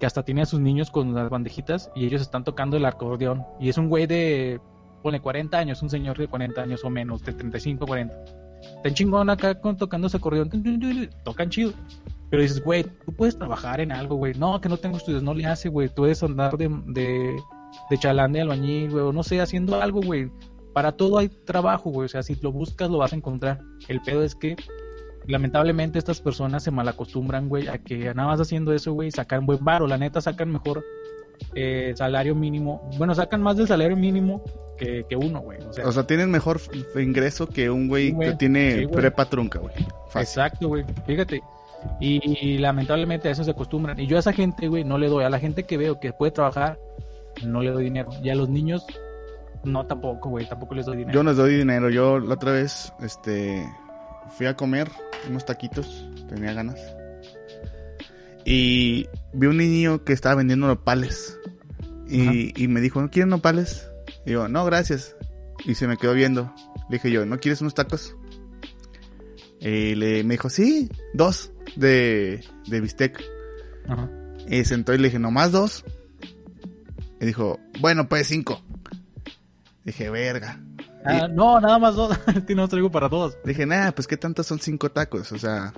[0.00, 3.44] que hasta tiene a sus niños con las bandejitas y ellos están tocando el acordeón.
[3.60, 4.60] Y es un güey de,
[5.02, 8.14] pone 40 años, un señor de 40 años o menos, de 35, 40.
[8.76, 10.50] Están chingón acá con, tocando ese acordeón.
[11.24, 11.72] Tocan chido.
[12.30, 14.34] Pero dices, güey, tú puedes trabajar en algo, güey.
[14.34, 15.88] No, que no tengo estudios, no le hace, güey.
[15.88, 17.36] Tú puedes andar de, de,
[17.90, 19.04] de chalán de albañil, güey.
[19.04, 20.30] O no sé, haciendo algo, güey.
[20.72, 22.06] Para todo hay trabajo, güey.
[22.06, 23.60] O sea, si lo buscas, lo vas a encontrar.
[23.88, 24.56] El pedo es que,
[25.26, 29.64] lamentablemente, estas personas se malacostumbran, güey, a que nada más haciendo eso, güey, sacan buen
[29.64, 29.86] varo.
[29.86, 30.84] La neta, sacan mejor
[31.54, 32.88] eh, salario mínimo.
[32.98, 34.42] Bueno, sacan más del salario mínimo
[34.78, 35.58] que, que uno, güey.
[35.62, 36.60] O sea, O sea, tienen mejor
[36.98, 38.96] ingreso que un güey que tiene Sí, güey.
[38.96, 39.74] prepa trunca, güey.
[40.14, 40.84] Exacto, güey.
[41.06, 41.42] Fíjate.
[42.00, 43.98] Y, y lamentablemente a eso se acostumbran.
[43.98, 45.24] Y yo a esa gente, güey, no le doy.
[45.24, 46.78] A la gente que veo que puede trabajar,
[47.44, 48.10] no le doy dinero.
[48.22, 48.84] Y a los niños,
[49.64, 50.48] no tampoco, güey.
[50.48, 51.14] Tampoco les doy dinero.
[51.14, 51.90] Yo no les doy dinero.
[51.90, 53.66] Yo la otra vez, este,
[54.36, 54.90] fui a comer
[55.28, 56.06] unos taquitos.
[56.28, 56.78] Tenía ganas.
[58.44, 61.38] Y vi un niño que estaba vendiendo nopales.
[62.08, 63.88] Y, y me dijo, ¿no quieren nopales?
[64.26, 65.16] Y yo, no, gracias.
[65.64, 66.52] Y se me quedó viendo.
[66.90, 68.16] Le dije yo, ¿no quieres unos tacos?
[69.60, 73.22] Y le, me dijo, sí, dos de, de bistec.
[73.88, 74.10] Ajá.
[74.48, 75.84] Y sentó y le dije, ¿nomás dos?
[77.22, 78.60] Y dijo, bueno, pues cinco.
[79.84, 80.60] Dije, verga.
[81.04, 82.16] Ah, no, nada más dos.
[82.46, 83.36] que no traigo para dos.
[83.44, 85.72] Dije, nada, pues qué tantos son cinco tacos, o sea,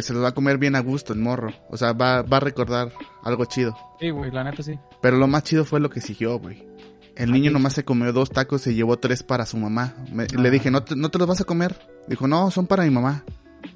[0.00, 2.40] se los va a comer bien a gusto el morro, o sea, va, va a
[2.40, 2.92] recordar
[3.22, 3.76] algo chido.
[4.00, 4.78] Sí, güey, la neta sí.
[5.00, 6.66] Pero lo más chido fue lo que siguió, güey.
[7.14, 9.94] El niño nomás se comió dos tacos y llevó tres para su mamá.
[10.10, 11.78] Me- Le dije, ¿No te, ¿no te los vas a comer?
[12.08, 13.22] Dijo, no, son para mi mamá.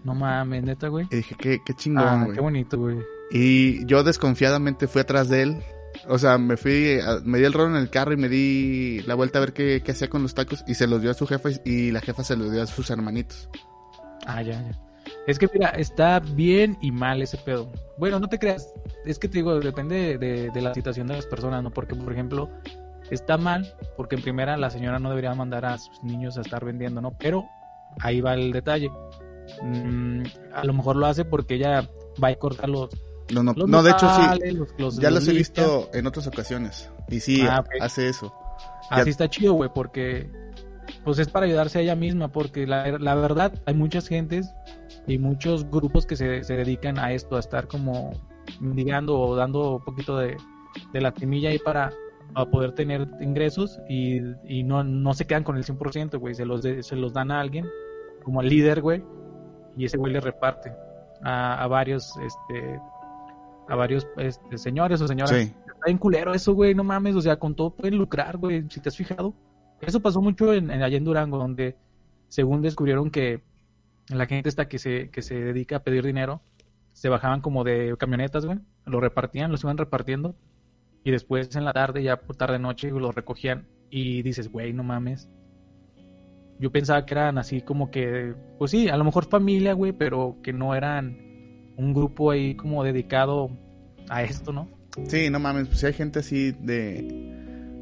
[0.05, 1.07] No mames, neta, güey.
[1.11, 2.35] Y dije, qué, qué chingón, Ah, güey.
[2.35, 2.97] qué bonito, güey.
[3.31, 5.63] Y yo desconfiadamente fui atrás de él.
[6.09, 9.15] O sea, me fui, me di el rol en el carro y me di la
[9.15, 10.65] vuelta a ver qué, qué hacía con los tacos.
[10.67, 12.91] Y se los dio a su jefa y, la jefa se los dio a sus
[12.91, 13.49] hermanitos.
[14.27, 14.79] Ah, ya, ya.
[15.27, 17.71] Es que mira, está bien y mal ese pedo.
[17.99, 18.73] Bueno, no te creas.
[19.05, 21.71] Es que te digo, depende de, de la situación de las personas, ¿no?
[21.71, 22.51] Porque, por ejemplo,
[23.11, 26.65] está mal, porque en primera la señora no debería mandar a sus niños a estar
[26.65, 27.17] vendiendo, ¿no?
[27.19, 27.49] Pero
[28.01, 28.91] ahí va el detalle.
[29.63, 31.89] Mm, a lo mejor lo hace porque ella
[32.23, 32.91] va a cortar los.
[33.33, 34.57] No, no, los no de hecho sí.
[34.79, 36.91] los- Ya los he visto en otras ocasiones.
[37.09, 38.33] Y sí, Ah, hace eso.
[38.91, 40.31] Así Ya- está chido, güey, porque
[41.05, 44.55] pues es para ayudarse a ella misma, porque la, la verdad hay muchas gentes
[45.09, 48.13] y muchos grupos que se, se dedican a esto, a estar como
[48.61, 50.37] mendigando o dando un poquito de,
[50.93, 51.93] de la timilla ahí para,
[52.33, 56.45] para poder tener ingresos y, y no, no se quedan con el 100%, güey, se
[56.45, 57.67] los, de- se los dan a alguien
[58.23, 59.03] como al líder, güey,
[59.77, 60.73] y ese güey le reparte
[61.23, 62.79] a, a varios, este,
[63.69, 65.53] a varios este, señores o señoras Sí.
[65.67, 68.81] está bien culero eso, güey, no mames, o sea, con todo pueden lucrar, güey, si
[68.81, 69.35] te has fijado.
[69.81, 71.77] Eso pasó mucho en, en- allá en Durango, donde
[72.29, 73.43] según descubrieron que
[74.09, 76.41] la gente esta que se, que se dedica a pedir dinero,
[76.93, 80.35] se bajaban como de camionetas, güey, lo repartían, los iban repartiendo,
[81.05, 84.83] y después en la tarde, ya por tarde noche, lo recogían, y dices, güey, no
[84.83, 85.29] mames.
[86.59, 90.39] Yo pensaba que eran así como que, pues sí, a lo mejor familia, güey, pero
[90.43, 91.19] que no eran
[91.77, 93.51] un grupo ahí como dedicado
[94.09, 94.69] a esto, ¿no?
[95.09, 97.35] Sí, no mames, pues si hay gente así de...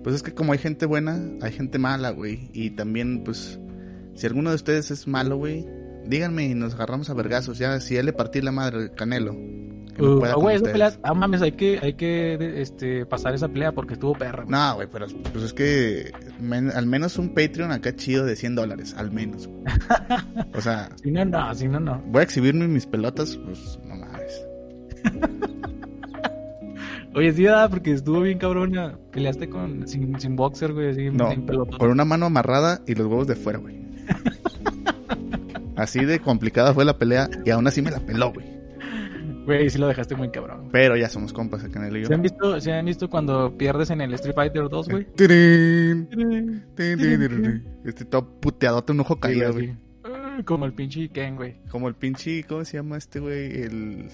[0.02, 2.50] Pues es que como hay gente buena, hay gente mala, güey.
[2.52, 3.58] Y también, pues,
[4.14, 5.66] si alguno de ustedes es malo, güey,
[6.06, 7.56] díganme y nos agarramos a vergazos.
[7.56, 9.34] Ya, si él le partí la madre canelo.
[9.98, 13.72] Uh, ah, güey, esa pelea, ah, mames, hay que, hay que este, pasar esa pelea
[13.72, 14.44] porque estuvo perra.
[14.48, 18.54] No, güey, pero pues es que men- al menos un Patreon acá chido de 100
[18.56, 19.48] dólares, al menos.
[20.54, 22.02] O sea, Si no, no, si no, no.
[22.06, 24.44] voy a exhibirme mis pelotas, pues no mames.
[27.14, 28.98] Oye, sí, ah, porque estuvo bien cabrona.
[29.12, 31.78] Peleaste con, sin, sin boxer, güey, así, No, sin pelotón.
[31.78, 33.84] con una mano amarrada y los huevos de fuera, güey.
[35.76, 38.46] Así de complicada fue la pelea y aún así me la peló, güey.
[39.44, 40.68] Güey, sí lo dejaste muy cabrón.
[40.72, 42.08] Pero ya somos compas, el canelo y yo.
[42.08, 45.06] ¿Se han visto, se han visto cuando pierdes en el Street Fighter 2, güey?
[47.84, 49.76] Este todo puteadote, un ojo caído, güey.
[50.04, 51.56] Ah, Como el pinche Ken, güey.
[51.70, 53.62] Como el pinche, ¿cómo se llama este güey?
[53.62, 54.08] El,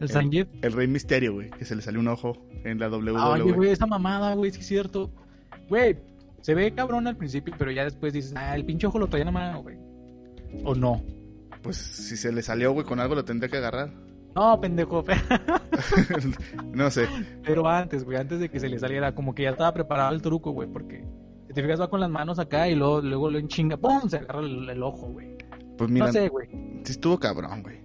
[0.00, 0.48] El Sanjit.
[0.62, 1.50] el Rey Misterio, güey.
[1.50, 3.14] Que se le salió un ojo en la WWE.
[3.16, 5.10] Ah, Oye, güey, esa mamada, güey, sí es cierto.
[5.68, 5.96] Güey,
[6.40, 9.22] se ve cabrón al principio, pero ya después dices, ah, el pinche ojo lo traía
[9.22, 9.76] en la mano, güey.
[10.64, 11.02] O no.
[11.62, 13.90] Pues si se le salió, güey, con algo lo tendría que agarrar.
[14.34, 15.04] No, pendejo.
[16.72, 17.06] no sé.
[17.44, 20.22] Pero antes, güey, antes de que se le saliera, como que ya estaba preparado el
[20.22, 21.04] truco, güey, porque
[21.48, 24.08] si te fijas va con las manos acá y luego, luego lo enchinga, ¡pum!
[24.08, 25.36] Se agarra el, el ojo, güey.
[25.76, 26.48] Pues mira, No sé, güey.
[26.84, 27.80] sí estuvo cabrón, güey.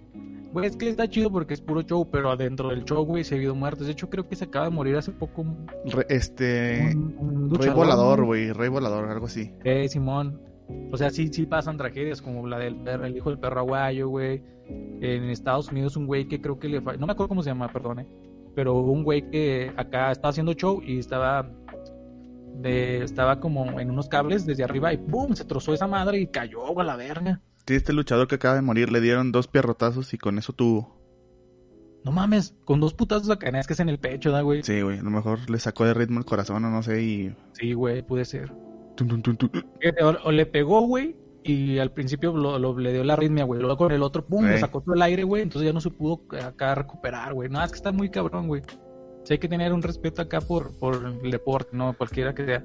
[0.52, 3.34] Güey, es que está chido porque es puro show, pero adentro del show, güey, se
[3.34, 3.86] ha habido muertos.
[3.86, 6.94] De hecho, creo que se acaba de morir hace poco un, Re- este.
[6.96, 7.14] un-
[7.50, 8.52] un Rey volador, güey.
[8.52, 9.52] Rey volador, algo así.
[9.64, 10.40] Eh, Simón.
[10.90, 14.08] O sea, sí, sí pasan tragedias como la del perro, el hijo del perro aguayo,
[14.08, 14.42] güey.
[14.68, 16.80] En Estados Unidos un güey que creo que le...
[16.80, 18.06] No me acuerdo cómo se llama, perdone.
[18.54, 21.50] Pero un güey que acá estaba haciendo show y estaba...
[22.56, 25.34] De, estaba como en unos cables desde arriba y ¡pum!
[25.34, 27.40] Se trozó esa madre y cayó, a la verga.
[27.68, 30.98] Sí, este luchador que acaba de morir le dieron dos pierrotazos y con eso tuvo.
[32.04, 34.62] No mames, con dos putazos acá, es que es en el pecho, da, güey.
[34.62, 37.36] Sí, güey, a lo mejor le sacó de ritmo el corazón o no sé y...
[37.52, 38.50] Sí, güey, puede ser.
[40.02, 41.16] O, o le pegó, güey,
[41.52, 43.60] y al principio lo, lo- le dio la arritmia, güey.
[43.60, 45.42] Luego con el otro, pum, le sacó todo el aire, güey.
[45.42, 47.48] Entonces ya no se pudo acá recuperar, güey.
[47.48, 48.62] No, es que está muy cabrón, güey.
[49.24, 52.64] Sí hay que tener un respeto acá por, por el deporte, no cualquiera que sea.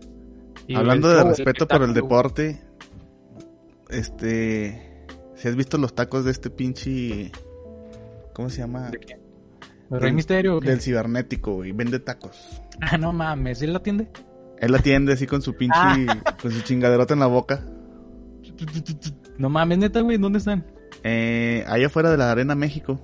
[0.68, 2.62] Y Hablando el de respeto por el deporte,
[3.90, 5.06] este...
[5.36, 7.32] Si has visto los tacos de este pinche...
[8.34, 8.90] ¿Cómo se llama?
[8.90, 9.20] ¿De quién?
[9.92, 10.58] ¿El Rey Misterio?
[10.58, 10.70] o qué?
[10.70, 11.72] Del cibernético, güey.
[11.72, 12.62] Vende tacos.
[12.82, 14.08] Ah, no mames, ¿él la atiende?
[14.60, 15.78] Él la atiende así con su pinche...
[15.78, 16.38] Ah.
[16.42, 17.64] Con su chingaderota en la boca.
[19.38, 20.66] No mames, neta, güey, ¿dónde están?
[21.04, 23.00] Eh, allá afuera de la Arena México.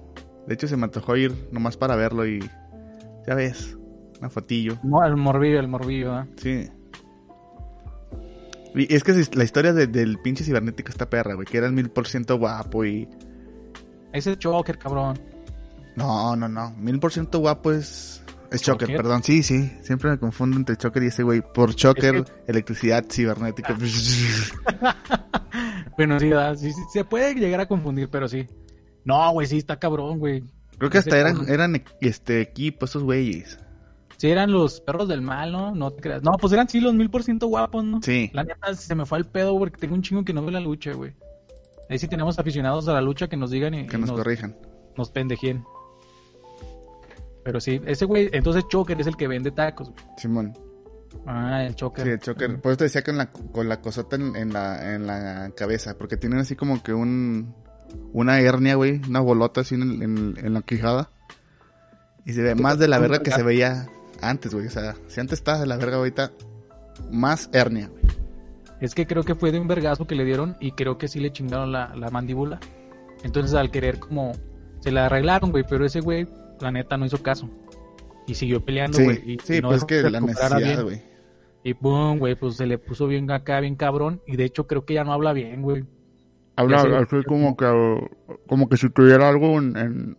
[0.47, 2.39] De hecho, se me antojó ir nomás para verlo y...
[3.27, 3.77] Ya ves,
[4.19, 4.77] una fotillo.
[4.83, 6.27] No, el morbillo, el morbillo, ¿ah?
[6.37, 6.67] Sí.
[8.75, 11.45] Y es que la historia de- del pinche cibernético está perra, güey.
[11.45, 13.07] Que era el mil por ciento guapo y...
[14.13, 15.19] Ese choker, cabrón.
[15.95, 16.71] No, no, no.
[16.77, 18.23] Mil por ciento guapo es...
[18.51, 19.21] Es Choker, perdón.
[19.21, 19.71] Sí, sí.
[19.83, 21.43] Siempre me confundo entre Choker y ese güey.
[21.53, 23.73] Por Choker, Es electricidad, cibernético.
[25.99, 28.47] Bueno, sí, sí, sí, se puede llegar a confundir, pero sí.
[29.03, 30.43] No, güey, sí, está cabrón, güey.
[30.77, 33.59] Creo que hasta eran, eran este equipo, estos güeyes.
[34.15, 35.75] Sí, eran los perros del mal, ¿no?
[35.75, 36.23] No te creas.
[36.23, 38.01] No, pues eran sí los mil por ciento guapos, ¿no?
[38.01, 38.29] Sí.
[38.33, 40.61] La neta se me fue al pedo porque tengo un chingo que no ve la
[40.61, 41.13] lucha, güey.
[41.89, 44.19] Ahí sí tenemos aficionados a la lucha que nos digan y, Que y nos nos,
[44.19, 44.55] corrijan.
[44.97, 45.65] nos pendejien.
[47.43, 50.05] Pero sí, ese güey, entonces Choker es el que vende tacos, güey.
[50.17, 50.53] Simón.
[51.25, 52.05] Ah, el Choker.
[52.05, 52.61] Sí, el Choker.
[52.61, 55.97] Por eso te decía la, con la cosota en, en la, en la cabeza.
[55.97, 57.55] Porque tienen así como que un...
[58.13, 59.01] Una hernia, güey.
[59.07, 61.09] Una bolota así en, en, en la quijada.
[62.25, 63.87] Y se ve más de la verga que se veía
[64.21, 64.67] antes, güey.
[64.67, 66.31] O sea, si antes estaba de la verga ahorita,
[67.11, 68.03] más hernia, güey.
[68.79, 71.19] Es que creo que fue de un vergazo que le dieron y creo que sí
[71.19, 72.59] le chingaron la, la mandíbula.
[73.23, 74.33] Entonces al querer como...
[74.81, 76.25] Se la arreglaron, güey, pero ese güey,
[76.61, 77.49] la neta, no hizo caso.
[78.29, 79.31] Y siguió peleando, Sí, güey.
[79.33, 81.01] y- sí y no pues que la necesidad, güey.
[81.63, 84.21] Y pum, güey, pues se le puso bien acá, bien cabrón.
[84.27, 85.85] Y de hecho creo que ya no habla bien, güey.
[86.55, 87.65] Habla así como que,
[88.47, 90.17] como que si tuviera algo en, en,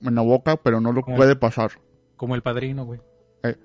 [0.00, 1.70] en la boca, pero no lo Como- puede pasar.
[2.16, 3.00] Como el padrino, güey.
[3.44, 3.56] Eh.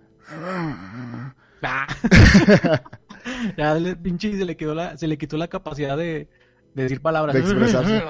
[1.64, 1.88] Ah.
[3.58, 6.28] ya le, pinche, se le quedó la, se le quitó la capacidad de,
[6.76, 7.34] de decir palabras.
[7.34, 8.04] De expresarse.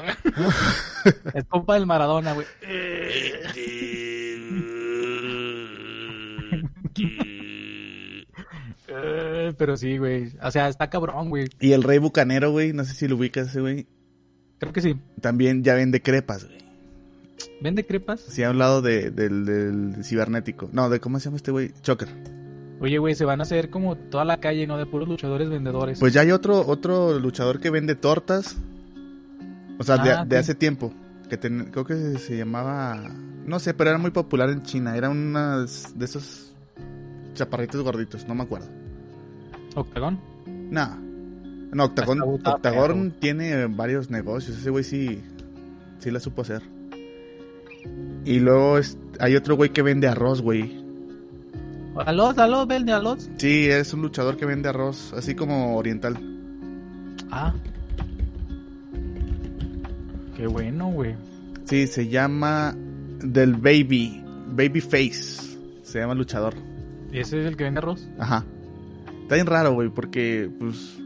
[1.34, 2.46] es compa del Maradona, güey.
[8.90, 10.32] Eh, pero sí, güey.
[10.42, 11.48] O sea, está cabrón, güey.
[11.60, 13.86] Y el rey bucanero, güey, no sé si lo ubicas ese, güey.
[14.60, 14.96] Creo que sí.
[15.22, 16.58] También ya vende crepas, güey.
[17.62, 18.22] ¿Vende crepas?
[18.22, 20.70] Sí, ha hablado de, del, del cibernético.
[20.72, 21.72] No, de cómo se llama este güey.
[21.82, 22.08] Choker.
[22.80, 24.78] Oye, güey, se van a hacer como toda la calle, ¿no?
[24.78, 26.00] De puros luchadores vendedores.
[26.00, 28.56] Pues ya hay otro, otro luchador que vende tortas.
[29.80, 30.40] O sea, de, Ah, de sí.
[30.40, 30.94] hace tiempo.
[31.30, 32.96] Que ten- creo que se llamaba.
[33.46, 34.96] No sé, pero era muy popular en China.
[34.98, 36.56] Era unas de esos
[37.38, 38.68] chaparritos gorditos, no me acuerdo.
[39.76, 40.20] Octagón.
[40.70, 40.98] No.
[41.72, 44.58] No, Octagón, Octagón tiene varios negocios.
[44.58, 45.22] Ese güey sí,
[46.00, 46.62] sí la supo hacer.
[48.26, 50.84] Y luego es- hay otro güey que vende arroz, güey.
[52.06, 53.30] Alos, alos, vende alos.
[53.38, 56.18] Sí, es un luchador que vende arroz, así como oriental.
[57.32, 57.54] Ah.
[60.36, 61.16] Qué bueno, güey.
[61.66, 62.76] Sí, se llama
[63.24, 65.58] Del Baby, Babyface.
[65.84, 66.54] Se llama luchador.
[67.12, 68.08] ¿Y ese es el que vende arroz?
[68.20, 68.46] Ajá.
[69.24, 70.98] Está bien raro, güey, porque pues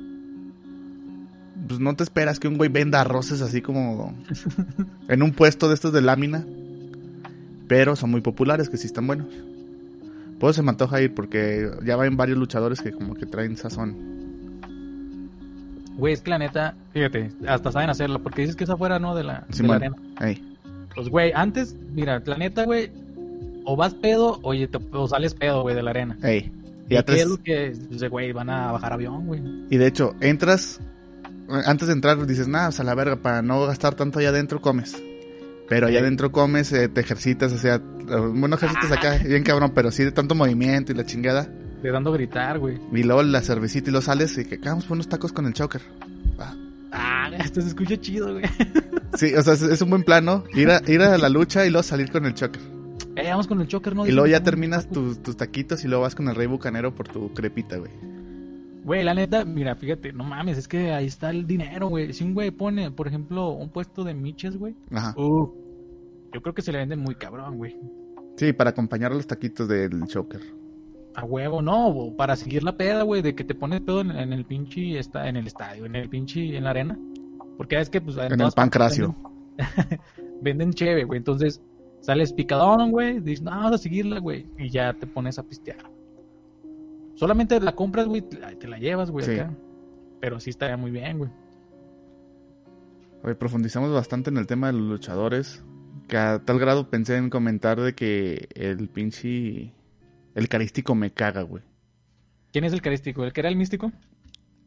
[1.67, 4.13] pues no te esperas que un güey venda arroces así como
[5.07, 6.45] en un puesto de estos de lámina.
[7.67, 9.27] Pero son muy populares, que sí están buenos.
[10.39, 13.95] Pues se me antoja ir porque ya van varios luchadores que como que traen sazón.
[15.97, 19.15] Güey, es que la neta, fíjate, hasta saben hacerlo, porque dices que es afuera, ¿no?
[19.15, 19.95] De la, de la arena.
[20.95, 22.91] Pues, güey, antes, mira, la neta, güey,
[23.65, 26.17] o vas pedo, oye, te- o sales pedo, güey, de la arena.
[26.23, 26.51] Ey.
[26.89, 27.73] Y Y, atrás- es lo que,
[28.09, 29.41] güey, van a bajar avión, güey.
[29.69, 30.79] y de hecho, entras,
[31.65, 34.61] antes de entrar dices, nada, o sea, la verga, para no gastar tanto allá adentro
[34.61, 35.01] comes.
[35.69, 39.89] Pero allá adentro comes, eh, te ejercitas, o sea, bueno, ejercitas acá, bien cabrón, pero
[39.89, 41.47] sí de tanto movimiento y la chingada.
[41.81, 42.77] De dando a gritar, güey.
[42.91, 45.53] Y luego la cervecita y luego sales y que vamos por unos tacos con el
[45.53, 45.81] choker.
[46.37, 46.53] Ah.
[46.91, 48.43] Ah, esto se escucha chido, güey.
[49.15, 50.43] Sí, o sea, es, un buen plano.
[50.53, 52.61] Ir a, ir a la lucha y luego salir con el choker.
[53.15, 54.07] Eh, vamos con el choker, ¿no?
[54.07, 57.07] Y luego ya terminas tus, tus taquitos y luego vas con el rey bucanero por
[57.07, 57.91] tu crepita, güey.
[58.83, 62.13] Güey, la neta, mira, fíjate, no mames, es que ahí está el dinero, güey.
[62.13, 64.75] Si un güey pone, por ejemplo, un puesto de miches, güey.
[64.91, 65.13] Ajá.
[65.19, 65.53] Uh,
[66.33, 67.77] yo creo que se le venden muy cabrón, güey.
[68.37, 70.41] Sí, para acompañar a los taquitos del choker.
[71.13, 74.33] A huevo, no, para seguir la peda, güey, de que te pones pedo en, en
[74.33, 76.97] el pinche, está, en el estadio, en el pinche, en la arena.
[77.57, 79.15] Porque es que, pues, En el todas partes pancracio.
[79.57, 79.99] Venden,
[80.41, 81.17] venden cheve, güey.
[81.17, 81.61] Entonces,
[82.01, 83.19] sales picadón, güey.
[83.21, 84.45] Dices, no, vamos a seguirla, güey.
[84.57, 85.89] Y ya te pones a pistear.
[87.15, 89.31] Solamente la compras, güey, te la, llevas, güey, Sí.
[89.33, 89.53] acá.
[90.19, 91.31] Pero sí estaría muy bien, güey.
[93.23, 95.63] Oye, profundizamos bastante en el tema de los luchadores.
[96.07, 99.73] Que a tal grado pensé en comentar de que el pinche.
[100.35, 101.63] El carístico me caga, güey.
[102.51, 103.23] ¿Quién es el carístico?
[103.23, 103.91] ¿El que era el místico?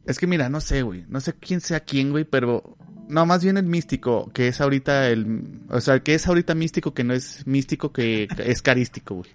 [0.05, 1.05] Es que mira, no sé, güey.
[1.07, 2.77] No sé quién sea quién, güey, pero.
[3.07, 5.59] No, más bien el místico, que es ahorita el.
[5.69, 9.29] O sea, que es ahorita místico, que no es místico, que es carístico, güey.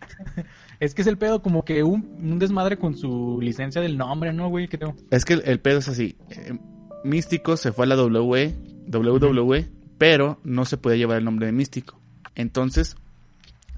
[0.81, 4.33] Es que es el pedo como que un, un desmadre con su licencia del nombre,
[4.33, 4.67] ¿no, güey?
[4.69, 4.97] Creo.
[5.11, 6.17] Es que el, el pedo es así.
[6.31, 6.59] eh,
[7.05, 8.55] místico se fue a la WWE,
[8.93, 9.69] WWE,
[9.99, 12.01] pero no se podía llevar el nombre de místico.
[12.35, 12.97] Entonces,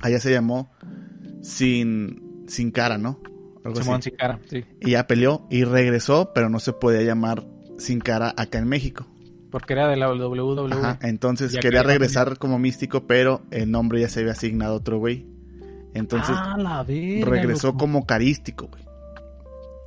[0.01, 0.71] allá se llamó
[1.43, 3.21] sin, sin cara, ¿no?
[3.75, 4.65] Simón Sicara, sí.
[4.81, 7.45] Y ya peleó y regresó, pero no se podía llamar
[7.79, 9.07] sin cara acá en México.
[9.53, 10.73] Porque era de la WWE.
[10.75, 14.99] Ajá, entonces quería regresar como místico, pero el nombre ya se había asignado a otro
[14.99, 15.27] güey.
[15.95, 17.79] Entonces ah, la verga, regresó loco.
[17.81, 18.83] como carístico, güey.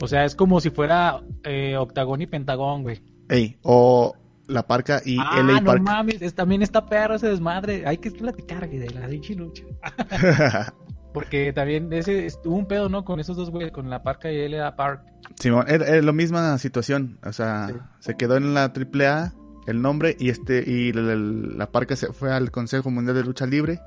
[0.01, 3.01] O sea, es como si fuera eh, Octagón y Pentagón, güey.
[3.27, 4.13] Ey, o
[4.47, 5.81] La Parca y ah, LA no Park.
[5.81, 7.87] mames, es- también está perro ese desmadre.
[7.87, 9.63] Hay que platicar, güey, de la pinche lucha.
[11.13, 13.05] Porque también ese estuvo un pedo, ¿no?
[13.05, 15.01] Con esos dos, güey, con la Parca y LA Park.
[15.39, 17.17] Simón, era, era la misma situación.
[17.25, 17.75] O sea, Sí.
[17.99, 19.33] se quedó en la AAA
[19.67, 23.79] el nombre y este y la, Parca se fue al Consejo Mundial de Lucha Libre,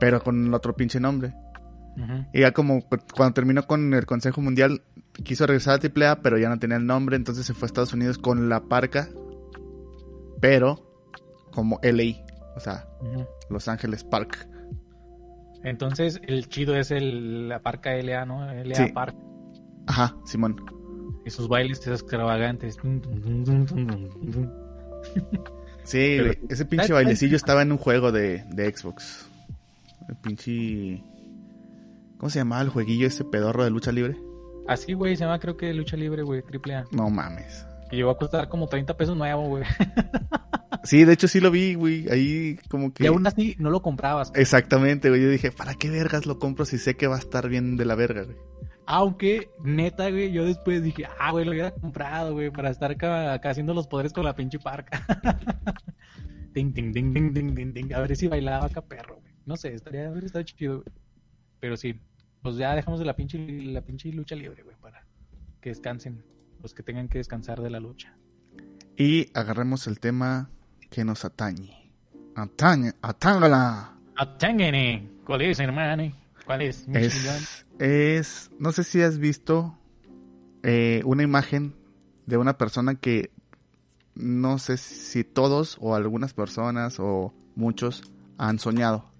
[0.00, 1.34] pero con el otro pinche nombre.
[1.96, 2.24] Ujú.
[2.32, 4.82] Y ya como cu- cuando terminó con el Consejo Mundial,
[5.24, 7.92] quiso regresar a AAA, pero ya no tenía el nombre, entonces se fue a Estados
[7.92, 9.08] Unidos con la Parca,
[10.40, 10.80] pero
[11.52, 12.24] como LA,
[12.56, 12.86] o sea.
[13.50, 14.48] Los Ángeles Park.
[15.64, 18.50] Entonces, el chido es el, la Parca LA, ¿no?
[18.52, 18.90] LA Sí.
[18.92, 19.14] Park.
[19.86, 20.56] Ajá, Simón.
[21.24, 22.78] Y sus bailes extravagantes.
[25.84, 29.26] Sí, güey, ese pinche bailecillo estaba en un juego de, de Xbox.
[30.08, 31.02] El pinche...
[32.18, 34.16] ¿Cómo se llamaba el jueguillo ese pedorro de lucha libre?
[34.68, 36.84] Así, güey, se llama creo que lucha libre, güey, triple A.
[36.92, 37.66] No mames.
[37.90, 39.64] Que llegó a costar como 30 pesos nuevo, güey.
[40.84, 42.08] Sí, de hecho sí lo vi, güey.
[42.10, 43.04] Ahí como que...
[43.04, 44.32] Y aún así no lo comprabas.
[44.34, 45.22] Exactamente, güey.
[45.22, 47.84] Yo dije, ¿para qué vergas lo compro si sé que va a estar bien de
[47.84, 48.36] la verga, güey?
[48.86, 53.32] Aunque, neta, güey, yo después dije, ah, güey, lo hubiera comprado, güey, para estar acá,
[53.32, 55.04] acá haciendo los poderes con la pinche parca.
[56.52, 57.92] ting, ting, ting, ting, ting, ting.
[57.94, 59.32] A ver si bailaba acá perro, güey.
[59.46, 60.96] No sé, estaría, estado chido, güey.
[61.60, 62.00] Pero sí,
[62.42, 65.06] pues ya dejamos de la pinche, la pinche lucha libre, güey, para
[65.60, 66.24] que descansen
[66.60, 68.16] los que tengan que descansar de la lucha.
[68.96, 70.50] Y agarremos el tema
[70.90, 71.92] que nos atañe.
[72.34, 73.96] Atañe, atángala.
[74.16, 76.12] Atángene, ¿cuál es, hermano?
[76.52, 76.86] ¿Cuál es?
[76.92, 79.78] Es, es, no sé si has visto
[80.62, 81.74] eh, una imagen
[82.26, 83.30] de una persona que
[84.14, 88.02] no sé si todos o algunas personas o muchos
[88.36, 89.10] han soñado.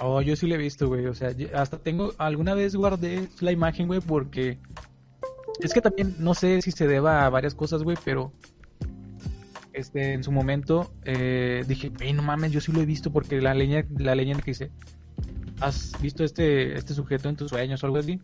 [0.00, 1.04] Oh, yo sí lo he visto, güey.
[1.06, 2.12] O sea, hasta tengo.
[2.18, 4.58] Alguna vez guardé la imagen, güey, porque.
[5.58, 8.32] Es que también no sé si se deba a varias cosas, güey, pero.
[9.72, 13.40] Este, en su momento eh, dije, güey, no mames, yo sí lo he visto porque
[13.40, 14.70] la leña, la leyenda que dice,
[15.60, 18.20] ¿has visto este, este sujeto en tus sueños o algo así?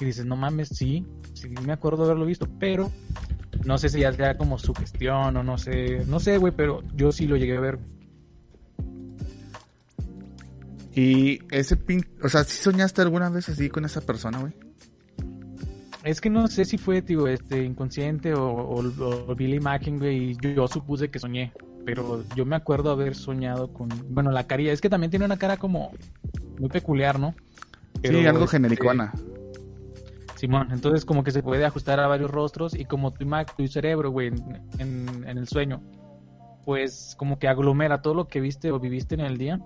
[0.00, 2.90] Y dices, no mames, sí, sí me acuerdo de haberlo visto, pero
[3.64, 7.10] no sé si ya sea como sugestión o no sé, no sé, güey, pero yo
[7.10, 7.78] sí lo llegué a ver.
[10.94, 14.52] Y ese pin, o sea, ¿sí soñaste alguna vez así con esa persona, güey?
[16.04, 19.98] Es que no sé si fue, tío, este, inconsciente o, o, o vi la imagen,
[19.98, 21.52] güey, y yo, yo supuse que soñé.
[21.88, 25.38] Pero yo me acuerdo haber soñado con, bueno, la carilla, es que también tiene una
[25.38, 25.90] cara como
[26.58, 27.34] muy peculiar, ¿no?
[28.02, 29.10] Pero, sí, algo este, genericona.
[30.36, 33.26] Simón, entonces como que se puede ajustar a varios rostros y como tu,
[33.56, 35.80] tu cerebro, güey, en, en- en el sueño,
[36.66, 39.58] pues como que aglomera todo lo que viste o viviste en el día.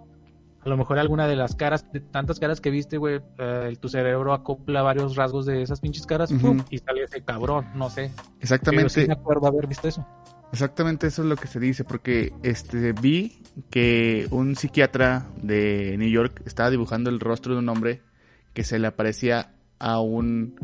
[0.65, 3.89] A lo mejor alguna de las caras, de tantas caras que viste, güey, eh, tu
[3.89, 8.13] cerebro acopla varios rasgos de esas pinches caras y sale ese cabrón, no sé.
[8.15, 8.89] Pero Exactamente.
[8.91, 10.07] sí me acuerdo haber visto eso.
[10.53, 16.11] Exactamente eso es lo que se dice, porque este vi que un psiquiatra de New
[16.11, 18.03] York estaba dibujando el rostro de un hombre
[18.53, 20.55] que se le aparecía a un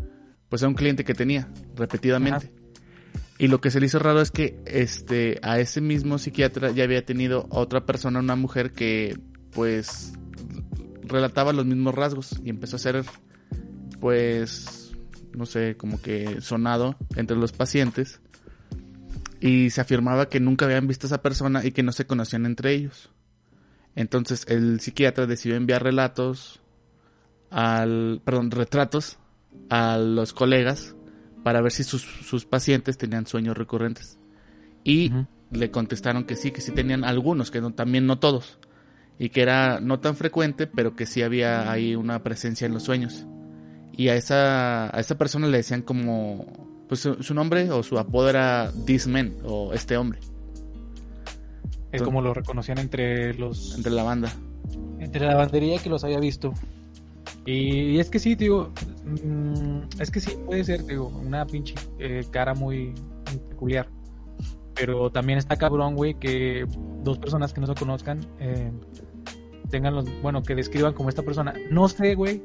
[0.50, 2.52] pues a un cliente que tenía repetidamente.
[3.38, 6.84] Y lo que se le hizo raro es que este a ese mismo psiquiatra ya
[6.84, 9.18] había tenido a otra persona, una mujer que
[9.52, 10.12] pues
[11.02, 13.04] relataba los mismos rasgos y empezó a ser
[14.00, 14.92] pues
[15.34, 18.20] no sé, como que sonado entre los pacientes
[19.40, 22.46] y se afirmaba que nunca habían visto a esa persona y que no se conocían
[22.46, 23.10] entre ellos.
[23.94, 26.60] Entonces el psiquiatra decidió enviar relatos
[27.50, 29.18] al, perdón, retratos
[29.70, 30.94] a los colegas
[31.42, 34.18] para ver si sus, sus pacientes tenían sueños recurrentes.
[34.84, 35.12] Y
[35.50, 38.58] le contestaron que sí, que sí tenían algunos, que no, también no todos.
[39.18, 42.84] Y que era no tan frecuente, pero que sí había ahí una presencia en los
[42.84, 43.26] sueños.
[43.92, 47.98] Y a esa, a esa persona le decían como, pues su, su nombre o su
[47.98, 50.18] apodo era This Man, o este hombre,
[51.92, 54.32] Es como lo reconocían entre los entre la banda.
[54.98, 56.52] entre la bandería que los había visto.
[57.46, 58.72] Y, y es que sí, digo,
[59.24, 62.92] mm, es que sí puede ser, digo, una pinche eh, cara muy,
[63.30, 63.88] muy peculiar.
[64.74, 66.66] Pero también está cabrón, güey, que
[67.02, 68.70] dos personas que no se conozcan eh,
[69.70, 71.54] tengan los, bueno, que describan como esta persona.
[71.70, 72.42] No sé, güey,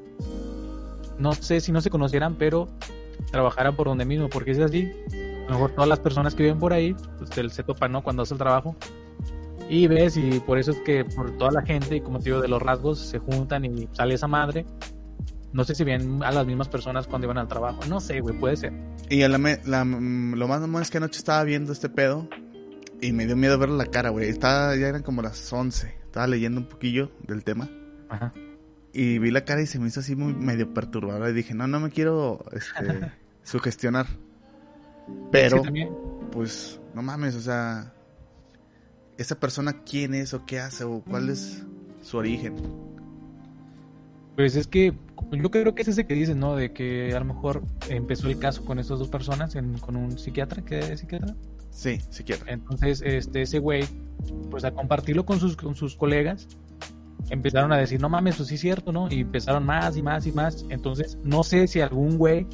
[1.19, 2.69] no sé si no se conocieran, pero
[3.31, 4.91] trabajaran por donde mismo, porque es así.
[5.47, 8.03] A lo mejor todas las personas que viven por ahí, pues se, se topan, ¿no?
[8.03, 8.75] Cuando hace el trabajo.
[9.69, 12.41] Y ves, y por eso es que por toda la gente, y como te digo,
[12.41, 14.65] de los rasgos se juntan y sale esa madre.
[15.51, 17.79] No sé si ven a las mismas personas cuando iban al trabajo.
[17.87, 18.73] No sé, güey, puede ser.
[19.09, 22.27] Y la la- mm, lo más normal es que anoche estaba viendo este pedo
[23.01, 24.29] y me dio miedo verle la cara, güey.
[24.29, 25.93] Estaba, ya eran como las 11.
[26.05, 27.69] Estaba leyendo un poquillo del tema
[28.09, 28.31] Ajá.
[28.93, 31.67] Y vi la cara y se me hizo así muy medio perturbadora y dije, no,
[31.67, 33.11] no me quiero este,
[33.43, 34.05] sugestionar.
[35.31, 35.87] Pero, Sí,
[36.31, 37.91] pues, no mames, o sea,
[39.17, 41.63] esa persona quién es o qué hace o cuál es
[42.01, 42.55] su origen.
[44.35, 44.93] Pues es que
[45.31, 46.55] yo creo que es ese que dices, ¿no?
[46.55, 50.17] De que a lo mejor empezó el caso con estas dos personas, en- con un
[50.17, 51.35] psiquiatra, que es psiquiatra.
[51.69, 52.41] Sí, si quiere.
[52.47, 53.83] Entonces, este, ese güey,
[54.49, 56.47] pues a compartirlo con sus, con sus colegas,
[57.29, 59.07] empezaron a decir, no mames, eso sí es cierto, ¿no?
[59.09, 60.65] Y empezaron más y más y más.
[60.69, 62.47] Entonces, no sé si algún güey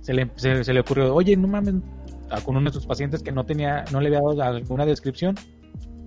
[0.00, 1.74] se le, se, se le ocurrió, oye, no mames,
[2.44, 5.34] con uno de sus pacientes que no tenía, no le había dado alguna descripción,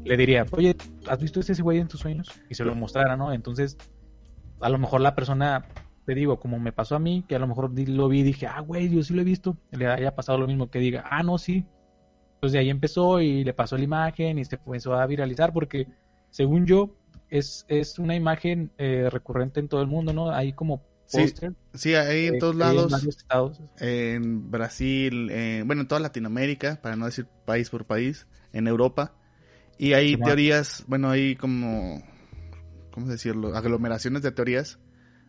[0.03, 0.75] le diría, oye,
[1.07, 2.29] ¿has visto ese güey en tus sueños?
[2.49, 3.33] Y se lo mostrara, ¿no?
[3.33, 3.77] Entonces,
[4.59, 5.65] a lo mejor la persona,
[6.05, 8.47] te digo, como me pasó a mí, que a lo mejor lo vi y dije,
[8.47, 11.23] ah, güey, yo sí lo he visto, le haya pasado lo mismo, que diga, ah,
[11.23, 11.65] no, sí.
[12.39, 15.87] Pues de ahí empezó y le pasó la imagen y se empezó a viralizar porque,
[16.31, 16.95] según yo,
[17.31, 20.29] es, es una imagen eh, recurrente en todo el mundo, ¿no?
[20.29, 21.53] Hay como Sí, póster.
[21.73, 22.91] Sí, ahí en eh, todos hay lados.
[22.91, 23.59] varios estados.
[23.79, 29.15] en Brasil, eh, bueno, en toda Latinoamérica, para no decir país por país, en Europa.
[29.77, 32.01] Y hay teorías, bueno, hay como,
[32.91, 33.55] ¿cómo decirlo?
[33.55, 34.79] Aglomeraciones de teorías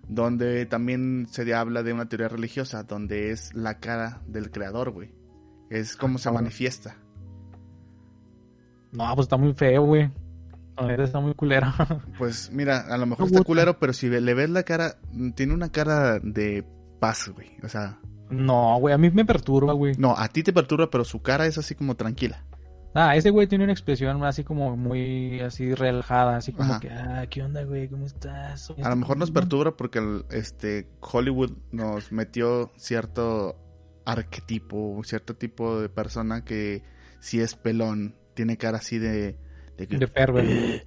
[0.08, 5.10] donde también se habla de una teoría religiosa, donde es la cara del creador, güey.
[5.70, 6.44] Es como se cabrón.
[6.44, 6.96] manifiesta.
[8.92, 10.10] No, pues está muy feo, güey.
[10.78, 11.74] Está muy culera.
[12.18, 13.46] Pues mira, a lo mejor Me está gusta.
[13.46, 14.96] culero, pero si le ves la cara,
[15.34, 16.64] tiene una cara de
[17.00, 17.50] paz, güey.
[17.62, 17.98] O sea,
[18.30, 19.94] no, güey, a mí me perturba, güey.
[19.98, 22.44] no, a ti te perturba, pero su cara es así como tranquila.
[22.94, 26.80] Ah, ese güey tiene una expresión así como muy así relajada, así como Ajá.
[26.80, 27.88] que, ah, ¿qué onda, güey?
[27.88, 28.70] ¿Cómo estás?
[28.82, 33.56] A lo mejor nos perturba porque el- este Hollywood nos metió cierto
[34.04, 36.82] arquetipo, cierto tipo de persona que
[37.20, 39.38] si es pelón, tiene cara así de,
[39.82, 40.44] de que De perver.
[40.48, 40.84] "Eh,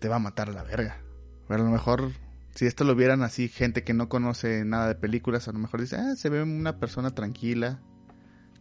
[0.00, 1.00] te va a matar a la verga.
[1.46, 2.10] Pero a lo mejor
[2.54, 5.80] si esto lo vieran así gente que no conoce nada de películas, a lo mejor
[5.80, 7.80] dice, ah, se ve una persona tranquila,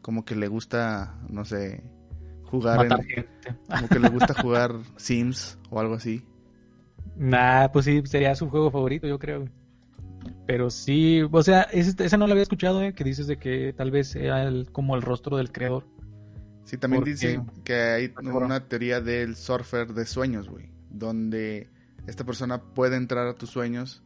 [0.02, 1.84] como que le gusta, no sé,
[2.44, 3.56] jugar Matar en, gente.
[3.68, 6.24] como que le gusta jugar Sims o algo así.
[7.16, 9.46] Nah, pues sí, sería su juego favorito, yo creo.
[10.46, 13.92] Pero sí, o sea, ese no lo había escuchado, eh, que dices de que tal
[13.92, 15.86] vez sea el- como el rostro del creador.
[16.68, 18.44] Sí, también dicen que hay cabrón.
[18.44, 21.70] una teoría del surfer de sueños, güey, donde
[22.08, 24.04] esta persona puede entrar a tus sueños,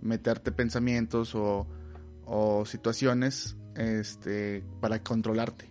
[0.00, 1.66] meterte pensamientos o,
[2.24, 5.68] o situaciones este, para controlarte.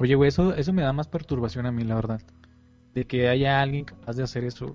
[0.00, 2.20] Oye, güey, eso, eso me da más perturbación a mí, la verdad.
[2.92, 4.74] De que haya alguien capaz de hacer eso.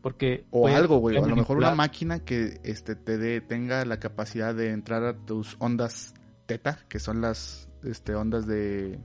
[0.00, 0.46] Porque.
[0.52, 4.54] O algo, güey, a lo mejor una máquina que este, te dé, tenga la capacidad
[4.54, 6.14] de entrar a tus ondas
[6.46, 9.00] teta, que son las este, ondas de,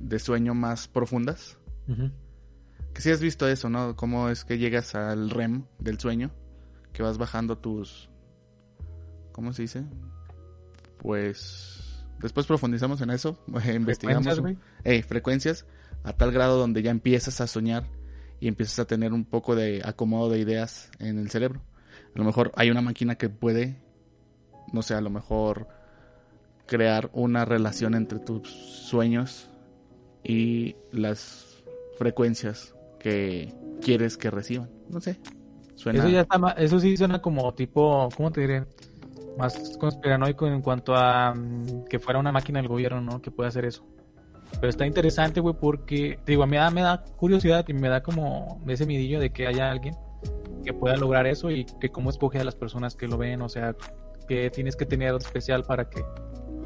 [0.00, 1.58] de sueño más profundas.
[2.92, 3.96] Que si has visto eso, ¿no?
[3.96, 6.30] Cómo es que llegas al REM del sueño,
[6.92, 8.10] que vas bajando tus...
[9.32, 9.84] ¿Cómo se dice?
[10.98, 12.04] Pues...
[12.20, 13.42] Después profundizamos en eso,
[13.72, 14.66] investigamos Frecuencias.
[14.84, 15.66] Ey, frecuencias
[16.02, 17.86] a tal grado donde ya empiezas a soñar
[18.40, 21.62] y empiezas a tener un poco de acomodo de ideas en el cerebro.
[22.14, 23.80] A lo mejor hay una máquina que puede,
[24.72, 25.68] no sé, a lo mejor
[26.66, 29.48] crear una relación entre tus sueños
[30.22, 31.62] y las
[31.98, 34.70] frecuencias que quieres que reciban.
[34.88, 35.18] No sé.
[35.74, 38.64] Suena Eso ya está ma- eso sí suena como tipo, ¿cómo te diré?
[39.38, 43.22] Más conspiranoico en cuanto a mm, que fuera una máquina del gobierno, ¿no?
[43.22, 43.86] Que pueda hacer eso.
[44.60, 48.60] Pero está interesante, güey, porque, digo, a mí me da, curiosidad y me da como
[48.66, 49.94] ese midillo de que haya alguien
[50.64, 53.48] que pueda lograr eso y que cómo escoge a las personas que lo ven, o
[53.48, 53.76] sea,
[54.26, 56.02] que tienes que tener especial para que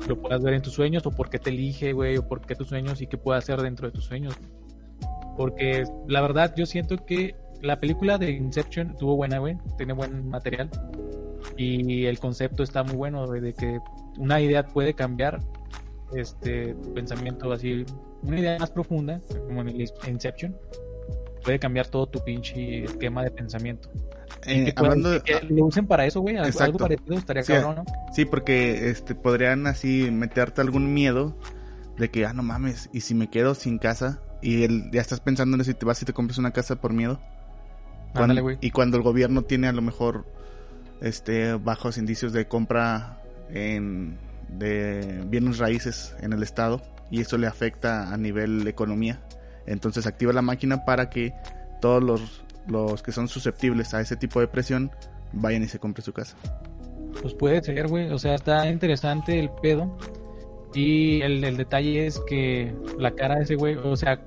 [0.08, 2.54] lo puedas ver en tus sueños o por qué te elige, güey, o por qué
[2.54, 4.34] tus sueños y qué puede hacer dentro de tus sueños.
[5.36, 10.28] Porque la verdad yo siento que la película de Inception estuvo buena, güey, tiene buen
[10.28, 10.68] material
[11.56, 13.78] y el concepto está muy bueno, güey, de que
[14.18, 15.40] una idea puede cambiar
[16.14, 17.84] este pensamiento así,
[18.22, 20.56] una idea más profunda, como en el Inception,
[21.44, 23.90] puede cambiar todo tu pinche esquema de pensamiento.
[24.46, 27.76] Eh, que, hablando de- que lo usen para eso, güey, algo, parecido estaría Sí, cabrón,
[27.76, 27.84] ¿no?
[28.14, 31.36] Sí, porque este podrían así meterte algún miedo
[31.98, 35.20] de que, ah, no mames, y si me quedo sin casa y el, ya estás
[35.20, 37.20] pensando en si te vas y te compras una casa por miedo.
[38.12, 38.58] Cuando- Ándale, güey.
[38.60, 40.26] y cuando el gobierno tiene a lo mejor
[41.00, 43.20] este bajos indicios de compra
[43.50, 44.18] en,
[44.48, 49.20] de bienes raíces en el estado y eso le afecta a nivel economía,
[49.66, 51.32] entonces activa la máquina para que
[51.80, 54.90] todos los, los que son susceptibles a ese tipo de presión
[55.32, 56.36] vayan y se compren su casa.
[57.20, 58.10] Pues puede ser, güey.
[58.10, 59.96] O sea, está interesante el pedo.
[60.74, 64.24] Y el, el detalle es que la cara de ese güey, o sea,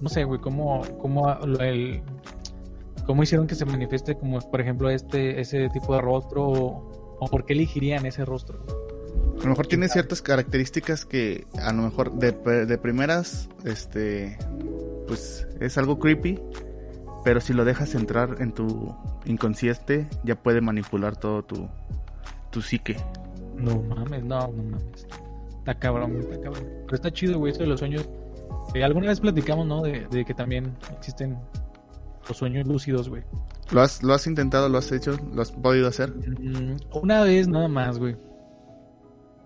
[0.00, 2.02] no sé, güey, cómo, cómo, el,
[3.04, 7.26] cómo hicieron que se manifieste como, por ejemplo, este ese tipo de rostro o, o
[7.28, 8.64] por qué elegirían ese rostro.
[9.38, 12.32] A lo mejor tiene ciertas características que a lo mejor de,
[12.66, 14.38] de primeras, este,
[15.08, 16.40] pues es algo creepy,
[17.24, 18.94] pero si lo dejas entrar en tu
[19.24, 21.68] inconsciente, ya puede manipular todo tu,
[22.50, 22.96] tu psique.
[23.56, 25.06] No mames, no, no mames.
[25.58, 26.64] Está cabrón, está cabrón.
[26.84, 28.08] Pero está chido, güey, eso de los sueños.
[28.74, 29.82] Eh, alguna vez platicamos, ¿no?
[29.82, 31.36] De, de que también existen
[32.28, 33.22] los sueños lúcidos, güey.
[33.72, 36.12] ¿Lo has, ¿Lo has intentado, lo has hecho, lo has podido hacer?
[36.12, 38.16] Mm, Una vez nada más, güey.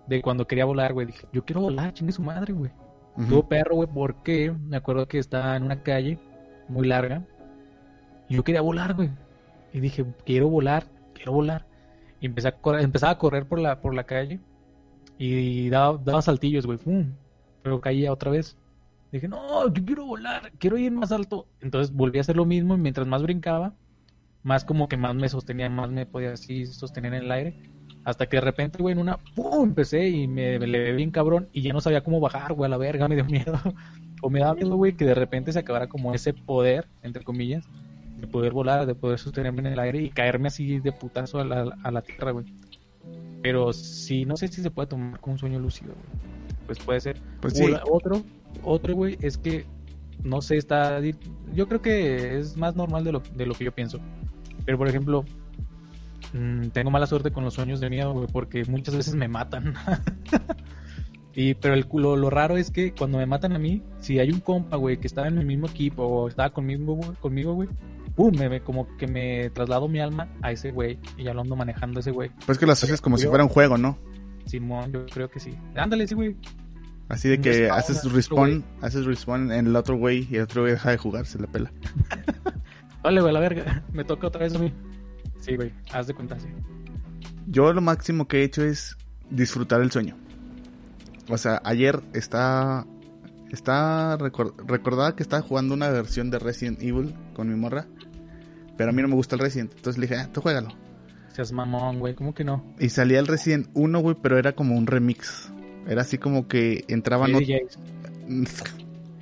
[0.07, 1.07] De cuando quería volar, güey.
[1.07, 2.71] Dije, yo quiero volar, chingue su madre, güey.
[3.13, 3.21] Ujú.
[3.23, 6.19] Estuvo perro, güey, porque me acuerdo que estaba en una calle
[6.69, 7.25] muy larga.
[8.29, 9.09] Y yo quería volar, güey.
[9.73, 11.65] Y dije, quiero volar, quiero volar.
[12.19, 14.39] Y empecé a correr, empezaba a correr por la, por la calle.
[15.17, 16.79] Y daba, daba saltillos, güey.
[17.63, 18.57] Pero caía otra vez.
[19.11, 21.47] Dije, no, yo quiero volar, quiero ir más alto.
[21.61, 23.73] Entonces volví a hacer lo mismo y mientras más brincaba,
[24.43, 27.71] más como que más me sostenía, más me podía así sostener en el aire.
[28.07, 29.65] Hasta que de repente, güey, en una, ¡pum!
[29.65, 32.69] Empecé y me, me levé bien cabrón y ya no sabía cómo bajar, güey, a
[32.69, 33.59] la verga, me dio miedo.
[34.21, 37.67] o me daba miedo, güey, que de repente se acabara como ese poder, entre comillas,
[38.17, 41.43] de poder volar, de poder sostenerme en el aire y caerme así de putazo a
[41.43, 42.45] la, a la tierra, güey.
[43.43, 46.57] Pero sí, no sé si se puede tomar como un sueño lúcido, güey.
[46.65, 47.17] Pues puede ser.
[47.41, 48.23] Pues sí, otro,
[48.63, 49.65] otro, güey, es que
[50.23, 51.01] no sé, está.
[51.53, 53.99] Yo creo que es más normal de lo, de lo que yo pienso.
[54.65, 55.25] Pero, por ejemplo,
[56.33, 59.73] mm, tengo mala suerte con los sueños de miedo, güey, porque muchas veces me matan.
[61.33, 64.31] y, pero el, culo- lo raro es que cuando me matan a mí, si hay
[64.31, 67.69] un compa, güey, que estaba en mi mismo equipo o estaba conmigo, güey, conmigo, güey,
[68.15, 71.55] pum, me, como que me traslado mi alma a ese güey y ya lo ando
[71.55, 72.31] manejando a ese güey.
[72.45, 73.97] pues que lo haces como si fuera un juego, ¿no?
[74.45, 75.53] Simón, yo creo que sí.
[75.75, 76.35] Ándale, sí, güey.
[77.09, 80.63] Así de que respawn, haces respawn, haces respawn en el otro güey y el otro
[80.63, 81.71] güey deja de jugar, se la pela.
[83.03, 83.83] Vale, güey, la verga.
[83.93, 84.73] Me toca otra vez a mí.
[85.47, 86.47] Sí, güey, haz de cuenta, sí.
[87.47, 88.97] Yo lo máximo que he hecho es
[89.31, 90.15] disfrutar el sueño.
[91.29, 92.85] O sea, ayer está.
[93.51, 94.17] Está.
[94.17, 97.85] recor- recordaba que estaba jugando una versión de Resident Evil con mi morra.
[98.77, 99.71] Pero a mí no me gusta el Resident.
[99.75, 100.69] Entonces le dije, ah, tú juégalo.
[101.33, 102.63] Seas mamón, güey, ¿cómo que no?
[102.79, 105.51] Y salía el Resident 1, güey, pero era como un remix.
[105.87, 107.31] Era así como que entraban.
[107.31, 107.79] Ot- DJs.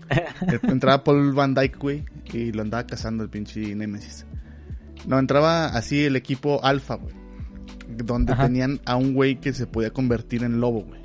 [0.63, 4.25] entraba Paul Van Dyke, güey, y lo andaba cazando el pinche Nemesis.
[5.07, 7.15] No, entraba así el equipo Alpha, güey.
[7.87, 8.45] Donde Ajá.
[8.45, 11.01] tenían a un güey que se podía convertir en lobo, güey.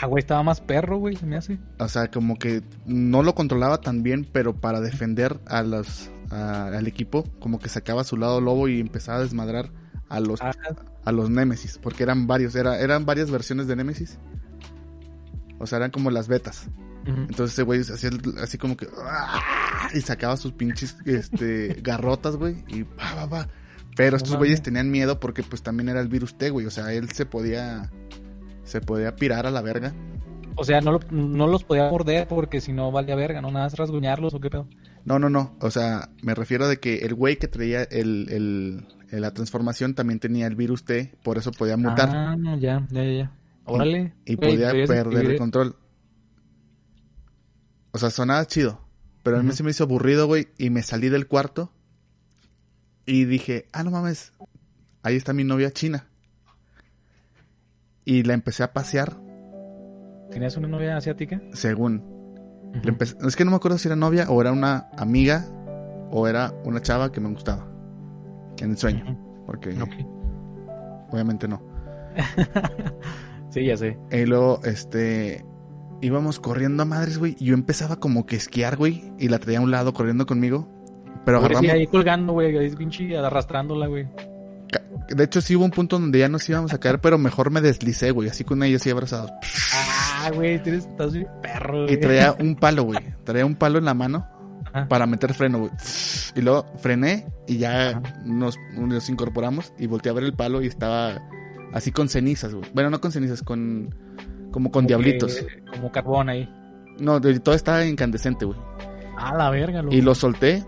[0.00, 1.58] Ah, güey, estaba más perro, güey, se me hace.
[1.78, 6.68] O sea, como que no lo controlaba tan bien, pero para defender a los, a-
[6.68, 9.70] al equipo, como que sacaba a su lado lobo y empezaba a desmadrar
[10.08, 10.54] a los, Ajá.
[11.04, 14.18] a los Nemesis, porque eran varios, era, eran varias versiones de Nemesis.
[15.58, 16.68] O sea, eran como las betas.
[17.06, 18.86] Entonces ese güey hacía así como que...
[19.04, 19.88] ¡ah!
[19.94, 22.64] Y sacaba sus pinches este, garrotas, güey.
[22.68, 23.48] Y pa, pa, pa.
[23.96, 26.66] Pero estos güeyes tenían miedo porque pues también era el virus T, güey.
[26.66, 27.90] O sea, él se podía...
[28.64, 29.92] Se podía pirar a la verga.
[30.54, 33.50] O sea, no, lo- no los podía morder porque si no valía verga, ¿no?
[33.50, 34.68] Nada más rasguñarlos o qué pedo.
[35.04, 35.56] No, no, no.
[35.60, 39.94] O sea, me refiero de que el güey que traía el, el- el- la transformación
[39.94, 41.12] también tenía el virus T.
[41.22, 42.08] Por eso podía mutar.
[42.12, 43.32] Ah, ya, ya, ya, ya.
[43.64, 44.12] Órale.
[44.24, 45.76] y podía perder el control.
[47.92, 48.80] O sea, sonaba chido.
[49.22, 50.48] Pero a mí se me hizo aburrido, güey.
[50.58, 51.70] Y me salí del cuarto.
[53.06, 54.32] Y dije, ah, no mames.
[55.02, 56.06] Ahí está mi novia china.
[58.04, 59.16] Y la empecé a pasear,
[60.30, 61.40] ¿Tenías una novia asiática?
[61.52, 62.02] según.
[62.82, 65.46] Le empecé- es que no me acuerdo si era novia o era una amiga
[66.10, 67.68] o era una chava que me gustaba.
[68.58, 69.44] En el sueño.
[69.46, 69.76] Porque
[71.10, 71.62] obviamente no.
[73.50, 73.98] Sí, ya sé.
[74.10, 75.44] Y luego, este,
[76.02, 77.36] íbamos corriendo a madres, güey.
[77.38, 79.02] Y yo empezaba como que esquiar, güey.
[79.18, 80.68] Y la traía a un lado corriendo conmigo.
[81.24, 81.70] Pero sí, agarramos.
[81.70, 84.06] ahí colgando, güey, ahí pinche arrastrándola, güey.
[85.08, 87.60] De hecho, sí hubo un punto donde ya nos íbamos a caer, pero mejor me
[87.60, 88.28] deslicé, güey.
[88.28, 89.30] Así con ellos, así abrazados.
[89.74, 92.00] Ah, güey, tienes, estás bien perro, Y güey.
[92.00, 92.98] traía un palo, güey.
[93.24, 94.26] Traía un palo en la mano
[94.72, 94.88] Ajá.
[94.88, 95.70] para meter freno, güey.
[96.34, 100.66] Y luego frené y ya nos, nos incorporamos y volteé a ver el palo y
[100.66, 101.20] estaba
[101.72, 102.70] así con cenizas, güey.
[102.72, 103.94] Bueno, no con cenizas, con
[104.52, 105.34] como con Como diablitos.
[105.34, 106.48] que- Como carbón ahí.
[107.00, 108.58] No, todo estaba incandescente, güey.
[109.18, 109.94] Ah, la verga, loco.
[109.94, 110.64] Y lo solté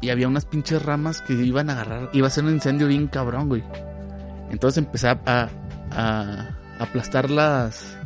[0.00, 2.10] y había unas pinches ramas que iban a agarrar.
[2.12, 3.64] Iba a ser un incendio bien cabrón, güey.
[4.50, 5.48] Entonces empecé a, a,
[5.90, 7.96] a aplastar las,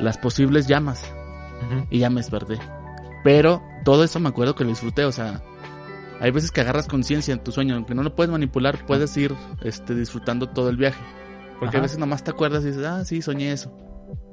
[0.00, 1.02] las posibles llamas
[1.90, 2.58] y ya me desperté.
[3.24, 5.40] Pero todo eso me acuerdo que lo disfruté, o sea,
[6.20, 9.34] hay veces que agarras conciencia en tu sueño, aunque no lo puedes manipular, puedes ir
[9.62, 11.02] este, disfrutando todo el viaje.
[11.58, 13.72] Porque a veces nomás te acuerdas y dices, ah, sí, soñé eso,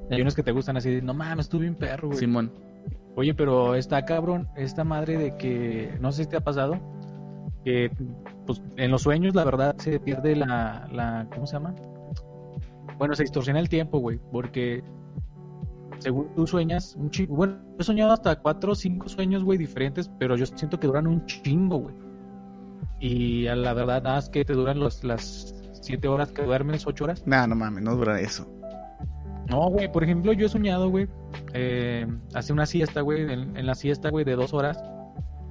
[0.09, 2.19] Hay unos que te gustan así, no mames, estuve bien perro, güey.
[2.19, 2.51] Simón.
[3.15, 6.79] Oye, pero está cabrón, esta madre de que, no sé si te ha pasado,
[7.63, 7.91] que
[8.45, 11.75] pues en los sueños la verdad se pierde la, la ¿cómo se llama?
[12.97, 14.83] Bueno, se distorsiona el tiempo, güey, porque
[15.99, 19.57] según tú sueñas un chingo, bueno, yo he soñado hasta cuatro o cinco sueños, güey,
[19.57, 21.95] diferentes, pero yo siento que duran un chingo, güey.
[22.99, 26.87] Y a la verdad, nada más que te duran los, las siete horas que duermes,
[26.87, 27.23] ocho horas.
[27.25, 28.47] Nah, no mames, no dura eso.
[29.53, 31.07] No, güey, por ejemplo, yo he soñado, güey,
[31.53, 34.83] eh, hace una siesta, güey, en, la siesta, güey, de dos horas.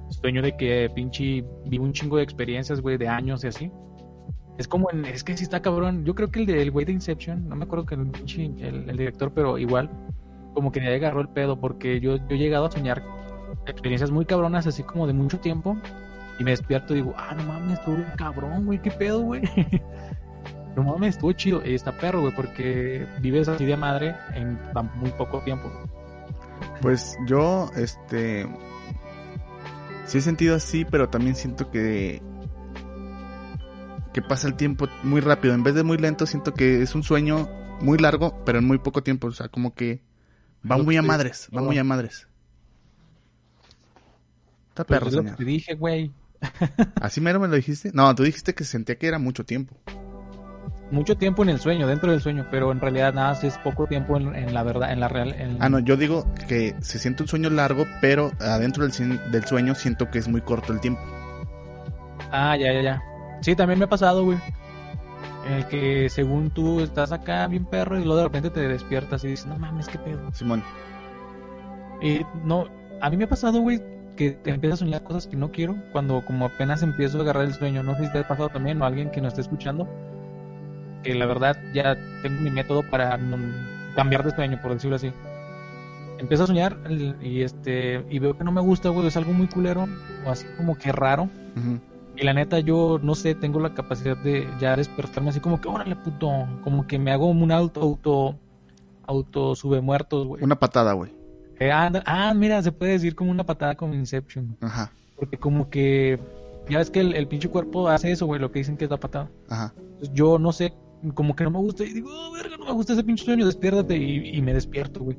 [0.09, 3.71] Sueño de que pinche vivo un chingo de experiencias, güey, de años y así.
[4.57, 6.03] Es como en, es que sí está cabrón.
[6.03, 8.97] Yo creo que el del güey de Inception, no me acuerdo que el pinche, el,
[8.97, 9.89] director, pero igual,
[10.53, 13.01] como que ya agarró el pedo, porque yo, yo he llegado a soñar
[13.67, 15.77] experiencias muy cabronas, así como de mucho tiempo,
[16.39, 19.43] y me despierto y digo, ah, no mames, estuvo bien cabrón, güey, qué pedo, güey.
[20.75, 21.61] No mames, estuvo chido.
[21.65, 24.57] Y está perro, güey, porque vives así de madre en
[24.95, 25.71] muy poco tiempo.
[26.81, 28.47] Pues yo, este,
[30.05, 32.21] sí he sentido así, pero también siento que
[34.13, 35.53] que pasa el tiempo muy rápido.
[35.55, 37.49] En vez de muy lento, siento que es un sueño
[37.81, 39.27] muy largo, pero en muy poco tiempo.
[39.27, 40.03] O sea, como que
[40.69, 41.67] va muy a madres, va no.
[41.67, 42.27] muy a madres.
[44.69, 45.37] Está Pues perro, es lo que señor.
[45.37, 46.13] te dije, güey.
[46.99, 47.91] ¿Así mero me lo dijiste?
[47.93, 49.75] No, tú dijiste que sentía que era mucho tiempo.
[50.91, 53.87] Mucho tiempo en el sueño, dentro del sueño, pero en realidad nada más es poco
[53.87, 55.33] tiempo en, en la verdad, en la real.
[55.33, 59.45] en- Ah, no, yo digo que se siente un sueño largo, pero adentro del, del
[59.45, 61.01] sueño siento que es muy corto el tiempo.
[62.31, 63.03] Ah, ya, ya, ya.
[63.41, 64.37] Sí, también me ha pasado, güey.
[65.47, 69.23] En el que según tú estás acá bien perro y luego de repente te despiertas
[69.23, 70.31] y dices, no mames, qué pedo.
[70.31, 70.63] Simón,
[72.01, 72.65] Y no,
[73.01, 73.81] a mí me ha pasado, güey,
[74.15, 77.45] que te empiezas a soñar cosas que no quiero cuando como apenas empiezo a agarrar
[77.45, 77.83] el sueño.
[77.83, 79.87] No sé si te ha pasado también o alguien que nos esté escuchando.
[81.03, 83.19] Que la verdad ya tengo mi método para
[83.95, 85.11] cambiar de sueño, por decirlo así.
[86.17, 86.77] Empiezo a soñar
[87.21, 89.87] y este y veo que no me gusta, güey, es algo muy culero
[90.25, 91.29] o así como que raro.
[92.15, 95.67] Y la neta, yo no sé, tengo la capacidad de ya despertarme así como que,
[95.67, 96.29] órale, puto.
[96.63, 98.35] Como que me hago un auto, auto,
[99.07, 100.43] auto sube muertos, güey.
[100.43, 101.11] una patada, güey.
[101.59, 104.55] Eh, anda- ah, mira, se puede decir como una patada como Inception.
[104.61, 106.19] Ajá, Porque como que,
[106.69, 108.91] ya ves que el, el pinche cuerpo hace eso, güey, lo que dicen que es
[108.91, 109.29] la patada.
[109.49, 109.73] ajá.
[110.13, 110.73] Yo no sé,
[111.11, 113.45] como que no me gusta y digo, oh, verga, no me gusta ese pinche sueño,
[113.45, 113.97] despiértate.
[113.97, 115.17] Y, y me despierto, güey.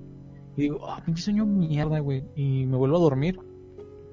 [0.56, 2.24] Y digo, ah, pinche sueño mierda, güey.
[2.34, 3.38] Y me vuelvo a dormir.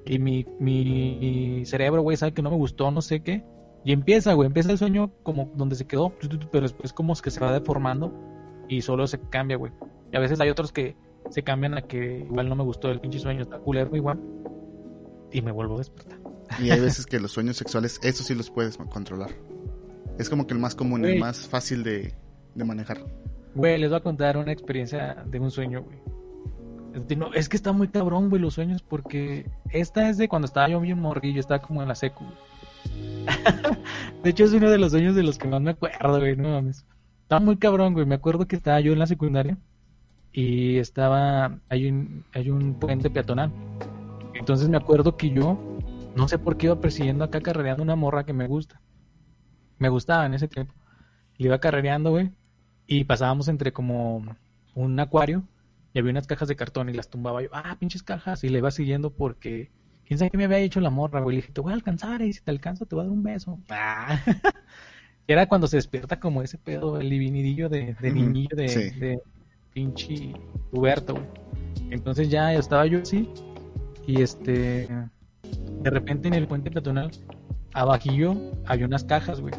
[0.04, 3.44] Y mi, mi cerebro, güey, sabe que no me gustó, no sé qué.
[3.84, 6.12] Y empieza, güey, empieza el sueño como donde se quedó,
[6.50, 8.12] pero después como que se va deformando
[8.68, 9.72] y solo se cambia, güey.
[10.12, 10.96] Y a veces hay otros que
[11.30, 14.20] se cambian a que igual no me gustó el pinche sueño, está culero igual.
[15.32, 16.18] Y me vuelvo a despertar.
[16.60, 19.30] Y hay veces que los sueños sexuales, eso sí los puedes controlar.
[20.18, 21.20] Es como que el más común, el Güey.
[21.20, 22.14] más fácil de,
[22.54, 22.98] de manejar.
[23.54, 25.98] Güey, les voy a contar una experiencia de un sueño, güey.
[27.16, 30.68] No, es que está muy cabrón, güey, los sueños, porque esta es de cuando estaba
[30.68, 32.24] yo bien morrillo, estaba como en la secu.
[34.22, 36.50] de hecho, es uno de los sueños de los que más me acuerdo, güey, no
[36.50, 36.84] mames.
[37.22, 38.04] Estaba muy cabrón, güey.
[38.04, 39.56] Me acuerdo que estaba yo en la secundaria
[40.32, 41.58] y estaba.
[41.70, 43.50] Hay un, hay un puente peatonal.
[44.34, 45.58] Entonces me acuerdo que yo,
[46.14, 48.81] no sé por qué iba persiguiendo acá, carrereando una morra que me gusta.
[49.82, 50.72] Me gustaba en ese tiempo.
[51.38, 52.30] Le iba carrereando, güey.
[52.86, 54.36] Y pasábamos entre como
[54.76, 55.42] un acuario
[55.92, 57.48] y había unas cajas de cartón y las tumbaba yo.
[57.52, 58.44] Ah, pinches cajas.
[58.44, 59.72] Y le iba siguiendo porque.
[60.06, 61.34] ¿Quién sabe qué me había hecho la morra, güey?
[61.34, 63.24] Le dije, te voy a alcanzar y si te alcanzo te voy a dar un
[63.24, 63.58] beso.
[63.70, 64.20] Ah.
[65.26, 69.00] Era cuando se despierta como ese pedo, el divinidillo de, de niñillo de, sí.
[69.00, 69.20] de
[69.72, 70.32] pinche
[70.70, 71.26] Huberto, güey.
[71.90, 73.28] Entonces ya estaba yo así
[74.06, 74.88] y este
[75.82, 77.10] de repente en el puente peatonal
[77.74, 79.54] abajillo había unas cajas, güey.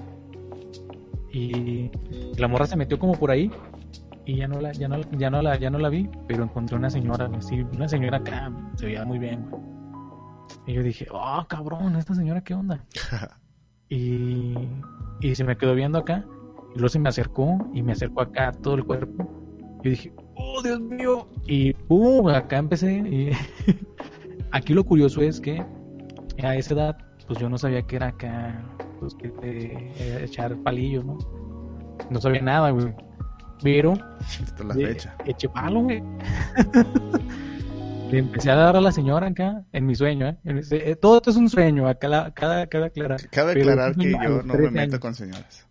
[1.34, 1.90] Y
[2.38, 3.52] la morra se metió como por ahí
[4.26, 6.78] y ya no la, ya no, ya no la, ya no la vi, pero encontré
[6.78, 9.62] una señora, güey, sí, una señora acá, se veía muy bien, güey.
[10.66, 12.86] Y yo dije, oh, cabrón, esta señora, ¿qué onda?
[13.90, 14.54] y,
[15.20, 16.26] y se me quedó viendo acá,
[16.74, 19.30] y luego se me acercó, y me acercó acá todo el cuerpo.
[19.84, 21.28] Yo dije, oh, Dios mío.
[21.46, 22.94] Y pum, acá empecé.
[22.94, 23.32] Y
[24.52, 25.66] aquí lo curioso es que
[26.42, 28.64] a esa edad, pues yo no sabía que era acá,
[29.04, 31.18] pues que te, eh, echar palillos, ¿no?
[32.10, 32.94] No sabía nada, güey.
[33.62, 33.94] Pero
[34.44, 35.16] Hasta la eh, fecha.
[35.26, 36.02] eché palo, güey.
[38.12, 40.38] Le empecé a dar a la señora acá, en mi sueño, ¿eh?
[40.44, 43.28] En ese- eh, todo esto es un sueño, acá la, cada, cada aclarar.
[43.32, 45.00] Cabe aclarar que yo no me 13 meto años.
[45.00, 45.68] con señoras.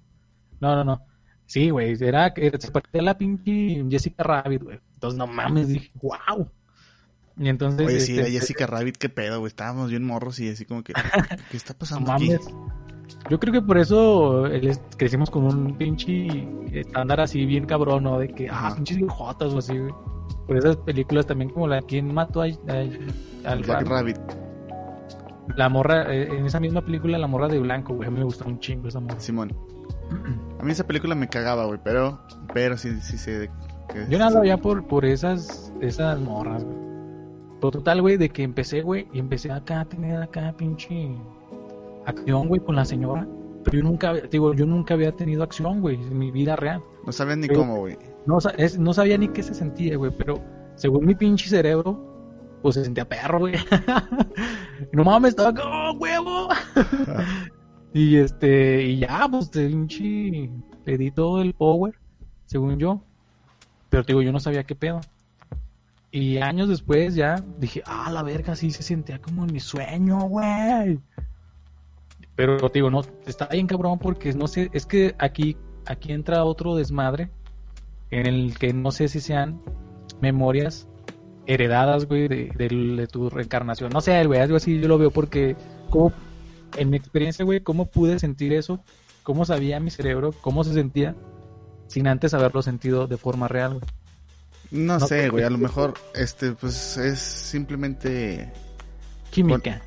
[0.61, 1.03] No, no, no.
[1.47, 4.81] Sí, güey, era que se parecía a la pinche Jessica Rabbit, güey.
[4.95, 6.49] Entonces, no mames, dije, wow.
[7.39, 7.87] Y entonces.
[7.87, 9.49] Oye, sí, este, la Jessica Rabbit, qué pedo, güey.
[9.49, 10.95] Estábamos bien morros y así como que,
[11.51, 12.31] ¿qué está No pasando aquí?
[13.31, 14.45] Yo creo que por eso
[14.97, 18.19] crecimos con un pinche estándar así bien cabrón, ¿no?
[18.19, 19.93] De que, ah, pinches viejotas o así, güey.
[20.47, 24.19] Por esas películas también como la ¿Quién mató a, a- al Jack Rabbit.
[25.57, 28.09] La morra, eh, en esa misma película, la morra de blanco, güey.
[28.09, 29.19] A mí me gustó un chingo esa morra.
[29.21, 29.53] Simón.
[30.59, 32.21] A mí esa película me cagaba, güey, pero,
[32.53, 33.49] pero sí, sí sé de
[33.93, 36.77] que- Yo nada veía por, por esas, esas morras, güey.
[37.61, 41.15] Pero total, güey, de que empecé, güey, y empecé acá a tener acá pinche
[42.07, 43.27] acción, güey, con la señora.
[43.65, 46.83] Pero yo nunca, digo, yo nunca había tenido acción, güey, en mi vida real.
[47.07, 47.97] No sabían ni Pero- cómo, güey.
[48.27, 50.41] No, es- no sabía ni qué se sentía, güey, pero
[50.77, 53.55] según mi pinche cerebro, pues se sentía perro, güey.
[54.93, 56.49] no mames, estaba como, ¡oh, huevo!
[57.95, 60.51] y este, y ya, pues, de pinche,
[60.85, 61.95] le di todo el power,
[62.47, 63.03] según yo.
[63.91, 65.01] Pero digo, yo no sabía qué pedo.
[66.11, 70.21] Y años después ya dije, ah, la verga, sí se sentía como en mi sueño,
[70.29, 70.99] güey.
[72.37, 75.57] Pero te digo, no, está bien cabrón porque no sé, es que aquí,
[75.87, 77.31] aquí entra otro desmadre
[78.11, 79.61] en el que no sé si sean
[80.21, 80.87] memorias
[81.47, 83.91] heredadas, güey, de, de- de tu reencarnación.
[83.93, 85.57] No sé, güey, algo así yo lo veo porque,
[85.91, 86.13] como,
[86.77, 88.83] en mi experiencia, güey, cómo pude sentir eso,
[89.23, 91.15] cómo sabía mi cerebro, cómo se sentía,
[91.89, 93.85] sin antes haberlo sentido de forma real, güey.
[94.71, 95.45] No, No, sé, güey.
[95.45, 98.51] A lo mejor, este, pues es simplemente.
[99.31, 99.83] Química.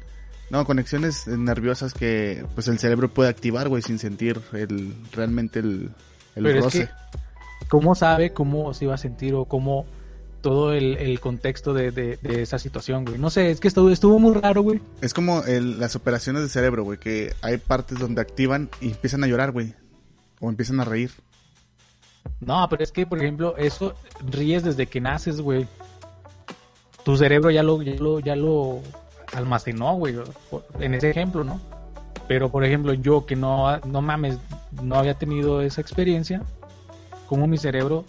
[0.49, 5.89] No, conexiones nerviosas que pues el cerebro puede activar, güey, sin sentir el realmente el,
[6.35, 6.85] el Pero es roce.
[6.85, 9.85] que, ¿cómo sabe cómo se iba a sentir o cómo
[10.41, 13.17] todo el, el contexto de, de- de esa situación, güey?
[13.17, 14.79] No sé, es que estuvo, estuvo muy raro, güey.
[15.01, 19.23] Es como el- las operaciones del cerebro, güey, que hay partes donde activan y empiezan
[19.23, 19.73] a llorar, güey.
[20.39, 21.09] O empiezan a reír.
[22.39, 23.95] No, pero es que, por ejemplo, eso
[24.29, 25.67] ríes desde que naces, güey.
[27.03, 28.81] Tu cerebro ya lo, ya lo, ya lo
[29.35, 30.15] almacenó, güey,
[30.79, 31.59] en ese ejemplo, ¿no?
[32.27, 34.39] Pero, por ejemplo, yo que no, no mames,
[34.81, 36.41] no había tenido esa experiencia,
[37.27, 38.05] como mi cerebro,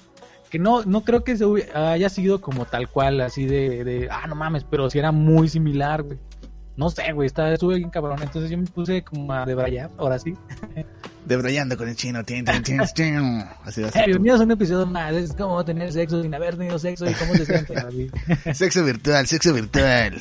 [0.51, 4.27] que no, no creo que se haya sido como tal cual, así de, de ah,
[4.27, 6.19] no mames, pero sí era muy similar, güey.
[6.77, 10.19] No sé, güey, estaba, estuve bien cabrón, entonces yo me puse como a debrayar, ahora
[10.19, 10.35] sí.
[11.25, 12.23] Debrayando con el chino.
[12.23, 13.45] tin, tin, tin, tin.
[13.65, 14.11] Así va a ser tú.
[14.11, 17.35] bienvenidos a un episodio más, es como tener sexo sin haber tenido sexo y cómo
[17.35, 17.75] se siente.
[18.55, 20.21] Sexo virtual, sexo virtual.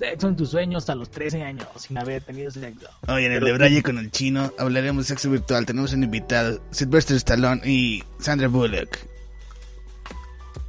[0.00, 2.88] Sexo en tus sueños a los 13 años sin haber tenido sexo.
[3.06, 5.66] Hoy en el Pero- Debraye con el chino hablaremos de sexo virtual.
[5.66, 8.96] Tenemos un invitado, Sylvester Stallone y Sandra Bullock.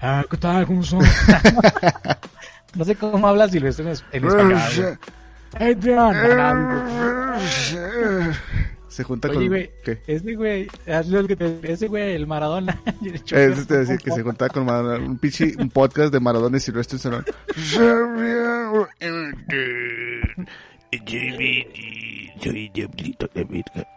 [0.02, 0.66] Ah, ¿qué tal?
[0.68, 1.00] ¿Cómo son?
[2.76, 4.60] no sé cómo habla Silvestre en, es- en español.
[5.58, 5.70] güey.
[5.72, 6.16] Adrián.
[8.92, 9.48] Se junta Oye, con...
[9.48, 10.02] güey, ¿Qué?
[10.06, 12.78] ese güey, hazle el que te- ese güey, el Maradona.
[13.32, 15.06] Eso te decía que se juntaba con Maradona.
[15.06, 17.24] Un pinche un podcast de Maradona y Sylvester Stallone.
[22.42, 23.88] Soy Diablito de Virga.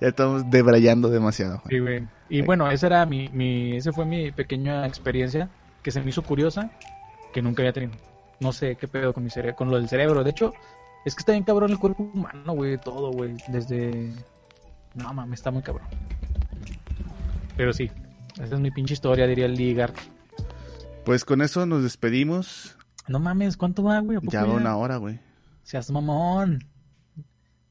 [0.00, 1.62] Ya estamos debrayando demasiado.
[1.68, 2.06] Sí, güey.
[2.28, 5.48] Y bueno, esa era mi, mi, esa fue mi pequeña experiencia
[5.82, 6.70] que se me hizo curiosa,
[7.32, 7.92] que nunca había tenido.
[8.38, 10.22] No sé qué pedo con mi cerebro, con lo del cerebro.
[10.24, 10.52] De hecho,
[11.04, 14.12] es que está bien cabrón el cuerpo humano, güey, todo, güey, desde...
[14.94, 15.86] No, mames, está muy cabrón.
[17.56, 17.90] Pero sí,
[18.34, 19.92] esa es mi pinche historia, diría el Ligar.
[21.04, 22.76] Pues con eso nos despedimos.
[23.08, 24.18] No mames, ¿cuánto va, güey?
[24.18, 25.20] ¿A poco Ya va una hora, güey.
[25.62, 26.64] Seas mamón.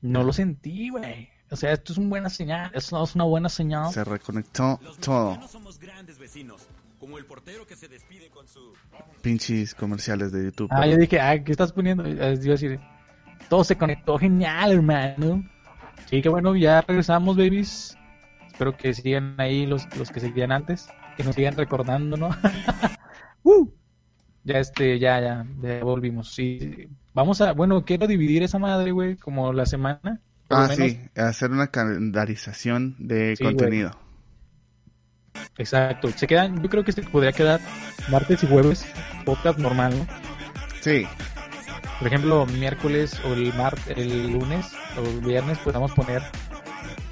[0.01, 1.29] No lo sentí, güey.
[1.51, 2.71] O sea, esto es una buena señal.
[2.73, 3.91] Esto es una buena señal.
[3.91, 5.35] Se reconectó todo.
[5.35, 6.67] No somos grandes vecinos,
[6.99, 8.73] como el portero que se despide con su...
[9.21, 10.69] Pinches comerciales de YouTube.
[10.71, 12.05] Ah, yo dije, ah, ¿qué estás poniendo?
[12.05, 12.79] Eh, Iba a decir,
[13.49, 15.43] todo se conectó genial, hermano.
[16.09, 17.97] Sí, que bueno, ya regresamos, babies.
[18.47, 22.29] Espero que sigan ahí los, los que seguían antes, que nos sigan recordando, ¿no?
[23.43, 23.69] ¡Uh!
[24.43, 26.33] Ya este, ya, ya, ya volvimos.
[26.33, 30.19] Sí, vamos a, bueno, quiero dividir esa madre, güey, como la semana.
[30.49, 33.55] Ah, sí, hacer una calendarización de Sí, güey.
[33.55, 33.91] contenido.
[35.57, 36.09] Exacto.
[36.09, 37.59] Se quedan, yo creo que se podría quedar
[38.09, 38.85] martes y jueves,
[39.25, 40.07] podcast normal, ¿no?
[40.81, 41.05] Sí,
[41.99, 46.23] Por ejemplo, miércoles o el mar el lunes o el viernes podamos poner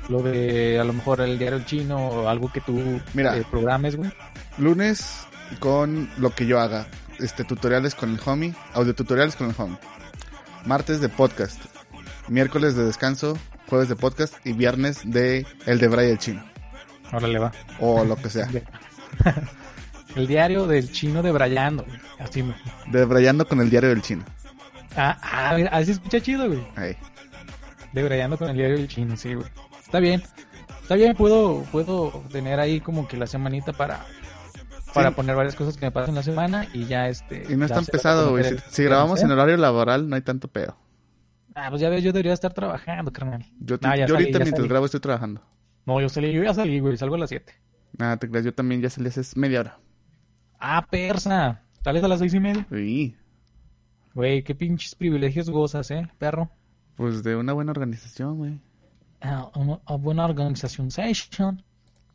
[0.07, 3.37] lo de a lo mejor el diario chino o algo que tú Mira.
[3.37, 4.09] eh, programes, güey.
[4.57, 5.27] lunes
[5.59, 6.87] con lo que yo haga.
[7.19, 9.77] Este, tutoriales con el homie, audio tutoriales con el homie.
[10.65, 11.59] Martes de podcast.
[12.29, 13.37] Miércoles de descanso,
[13.69, 16.43] jueves de podcast y viernes de el de Bray el chino.
[17.11, 17.51] Ahora le va.
[17.79, 18.47] O lo que sea.
[20.15, 21.85] el diario del chino de Brayando.
[22.19, 22.55] Así me.
[22.87, 24.23] De Brayando con el diario del chino.
[24.97, 26.65] Ah, ah, mira, así escucha chido, güey.
[26.75, 26.95] Ahí.
[27.93, 29.47] De Brayando con el diario del chino, sí, güey.
[29.83, 30.21] Está bien.
[30.81, 34.05] Está bien, puedo, puedo tener ahí como que la semanita para,
[34.93, 35.15] para Sí.
[35.15, 37.45] poner varias cosas que me pasan la semana y ya este.
[37.49, 38.43] Y no es tan pesado, güey.
[38.69, 39.33] Si, grabamos en ¿eh?
[39.33, 40.77] horario laboral, no hay tanto pedo.
[41.55, 43.45] Ah, pues ya ves, yo debería estar trabajando, carnal.
[43.59, 44.69] Yo, Ah, ya yo salí, ahorita mientras salí.
[44.69, 45.41] grabo estoy trabajando.
[45.85, 47.53] No, yo salí, yo ya salí, güey, salgo a las 7.
[47.97, 49.79] Nada, te creas, yo también ya salí hace media hora.
[50.59, 51.63] Ah, persa.
[51.83, 52.67] Sales a las seis y media.
[52.71, 53.15] Uy,
[54.17, 56.49] Güey, qué pinches privilegios gozas, eh, perro.
[56.95, 58.59] pues de una buena organización, güey.
[59.21, 61.61] Ah, una, una buena organización session.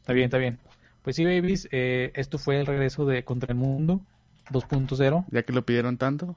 [0.00, 0.58] Está bien, está bien.
[1.02, 4.00] Pues sí, babies, eh, esto fue el regreso de Contra el Mundo
[4.50, 5.26] 2.0.
[5.30, 6.34] Ya que lo pidieron tanto.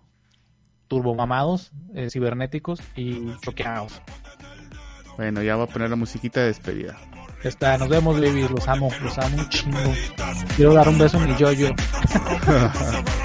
[0.88, 4.04] Turbomamados, eh, cibernéticos y choqueados.
[5.18, 6.96] Bueno, ya voy a poner la musiquita de despedida.
[7.42, 8.52] Ya está, nos vemos, babies.
[8.52, 9.80] Los amo, los amo un chingo.
[10.56, 11.70] Quiero dar un beso a mi yo-yo.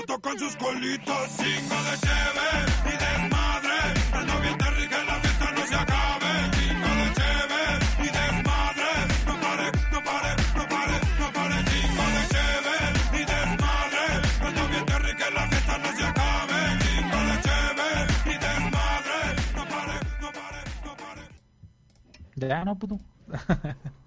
[0.00, 1.36] y se tocan sus colitas.
[1.36, 2.48] Chingo de cheve
[2.86, 3.78] y desmadre.
[4.12, 6.50] Ando bien de rica, la fiesta no se acabe.
[6.56, 7.62] Chingo de cheve
[7.98, 8.90] y desmadre.
[9.26, 11.64] No pare, no pare, no pare, no pare.
[11.70, 12.76] Chingo de cheve
[13.12, 14.04] y desmadre.
[14.46, 16.60] Ando bien de rica, la fiesta no se acabe.
[16.82, 17.88] Chingo de cheve
[18.26, 19.20] y desmadre.
[19.56, 21.22] No pare, no pare, no pare.
[22.36, 23.00] Ya, no, puto.